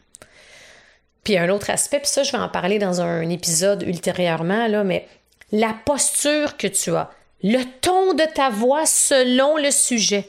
Puis 1.23 1.39
un 1.39 1.49
autre 1.49 1.71
aspect, 1.71 2.01
puis 2.01 2.09
ça, 2.09 2.25
je 2.25 2.33
vais 2.33 2.39
en 2.39 2.49
parler 2.49 2.81
dans 2.81 3.01
un 3.01 3.29
épisode 3.29 3.85
ultérieurement, 3.85 4.67
là, 4.67 4.83
mais 4.83 5.07
la 5.53 5.75
posture 5.85 6.57
que 6.57 6.67
tu 6.67 6.95
as, 6.97 7.11
le 7.45 7.63
ton 7.81 8.15
de 8.15 8.25
ta 8.35 8.51
voix 8.51 8.87
selon 8.87 9.57
le 9.57 9.71
sujet 9.71 10.29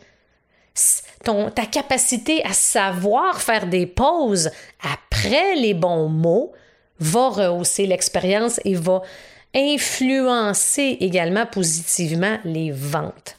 ton, 1.24 1.50
ta 1.50 1.66
capacité 1.66 2.44
à 2.46 2.54
savoir 2.54 3.42
faire 3.42 3.68
des 3.68 3.86
pauses 3.86 4.50
après 4.82 5.56
les 5.56 5.74
bons 5.74 6.10
mots 6.10 6.52
va 7.00 7.30
rehausser 7.30 7.86
l'expérience 7.86 8.60
et 8.66 8.76
va 8.76 9.02
influencer 9.56 10.98
également 11.00 11.46
positivement 11.46 12.38
les 12.44 12.72
ventes. 12.72 13.38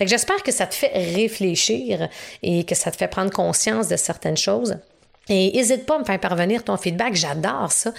J'espère 0.00 0.42
que 0.42 0.50
ça 0.50 0.66
te 0.66 0.74
fait 0.74 0.92
réfléchir 1.14 2.08
et 2.42 2.64
que 2.64 2.74
ça 2.74 2.90
te 2.90 2.96
fait 2.96 3.08
prendre 3.08 3.30
conscience 3.30 3.88
de 3.88 3.96
certaines 3.96 4.36
choses. 4.36 4.76
Et 5.28 5.52
n'hésite 5.52 5.86
pas 5.86 5.96
à 5.96 5.98
me 6.00 6.04
faire 6.04 6.20
parvenir 6.20 6.64
ton 6.64 6.76
feedback, 6.76 7.14
j'adore 7.14 7.70
ça. 7.70 7.92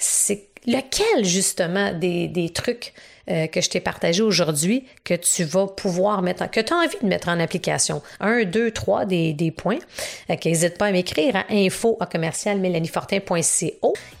C'est 0.00 0.48
lequel 0.66 1.24
justement 1.24 1.92
des, 1.92 2.50
trucs 2.54 2.92
euh, 3.30 3.46
que 3.46 3.60
je 3.60 3.70
t'ai 3.70 3.80
partagé 3.80 4.22
aujourd'hui 4.22 4.84
que 5.04 5.14
tu 5.14 5.44
vas 5.44 5.66
pouvoir 5.66 6.22
mettre, 6.22 6.50
que 6.50 6.60
tu 6.60 6.72
as 6.72 6.76
envie 6.76 6.96
de 7.00 7.06
mettre 7.06 7.28
en 7.28 7.38
application? 7.38 8.02
Un, 8.18 8.44
deux, 8.44 8.70
trois 8.70 9.04
des, 9.04 9.54
points. 9.56 9.78
N'hésite 10.28 10.78
pas 10.78 10.86
à 10.86 10.92
m'écrire 10.92 11.36
à 11.36 11.44
info 11.50 11.96
à 12.00 12.06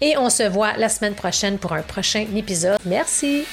Et 0.00 0.16
on 0.16 0.30
se 0.30 0.48
voit 0.48 0.74
la 0.74 0.88
semaine 0.88 1.14
prochaine 1.14 1.58
pour 1.58 1.72
un 1.72 1.82
prochain 1.82 2.26
épisode. 2.36 2.78
Merci! 2.84 3.44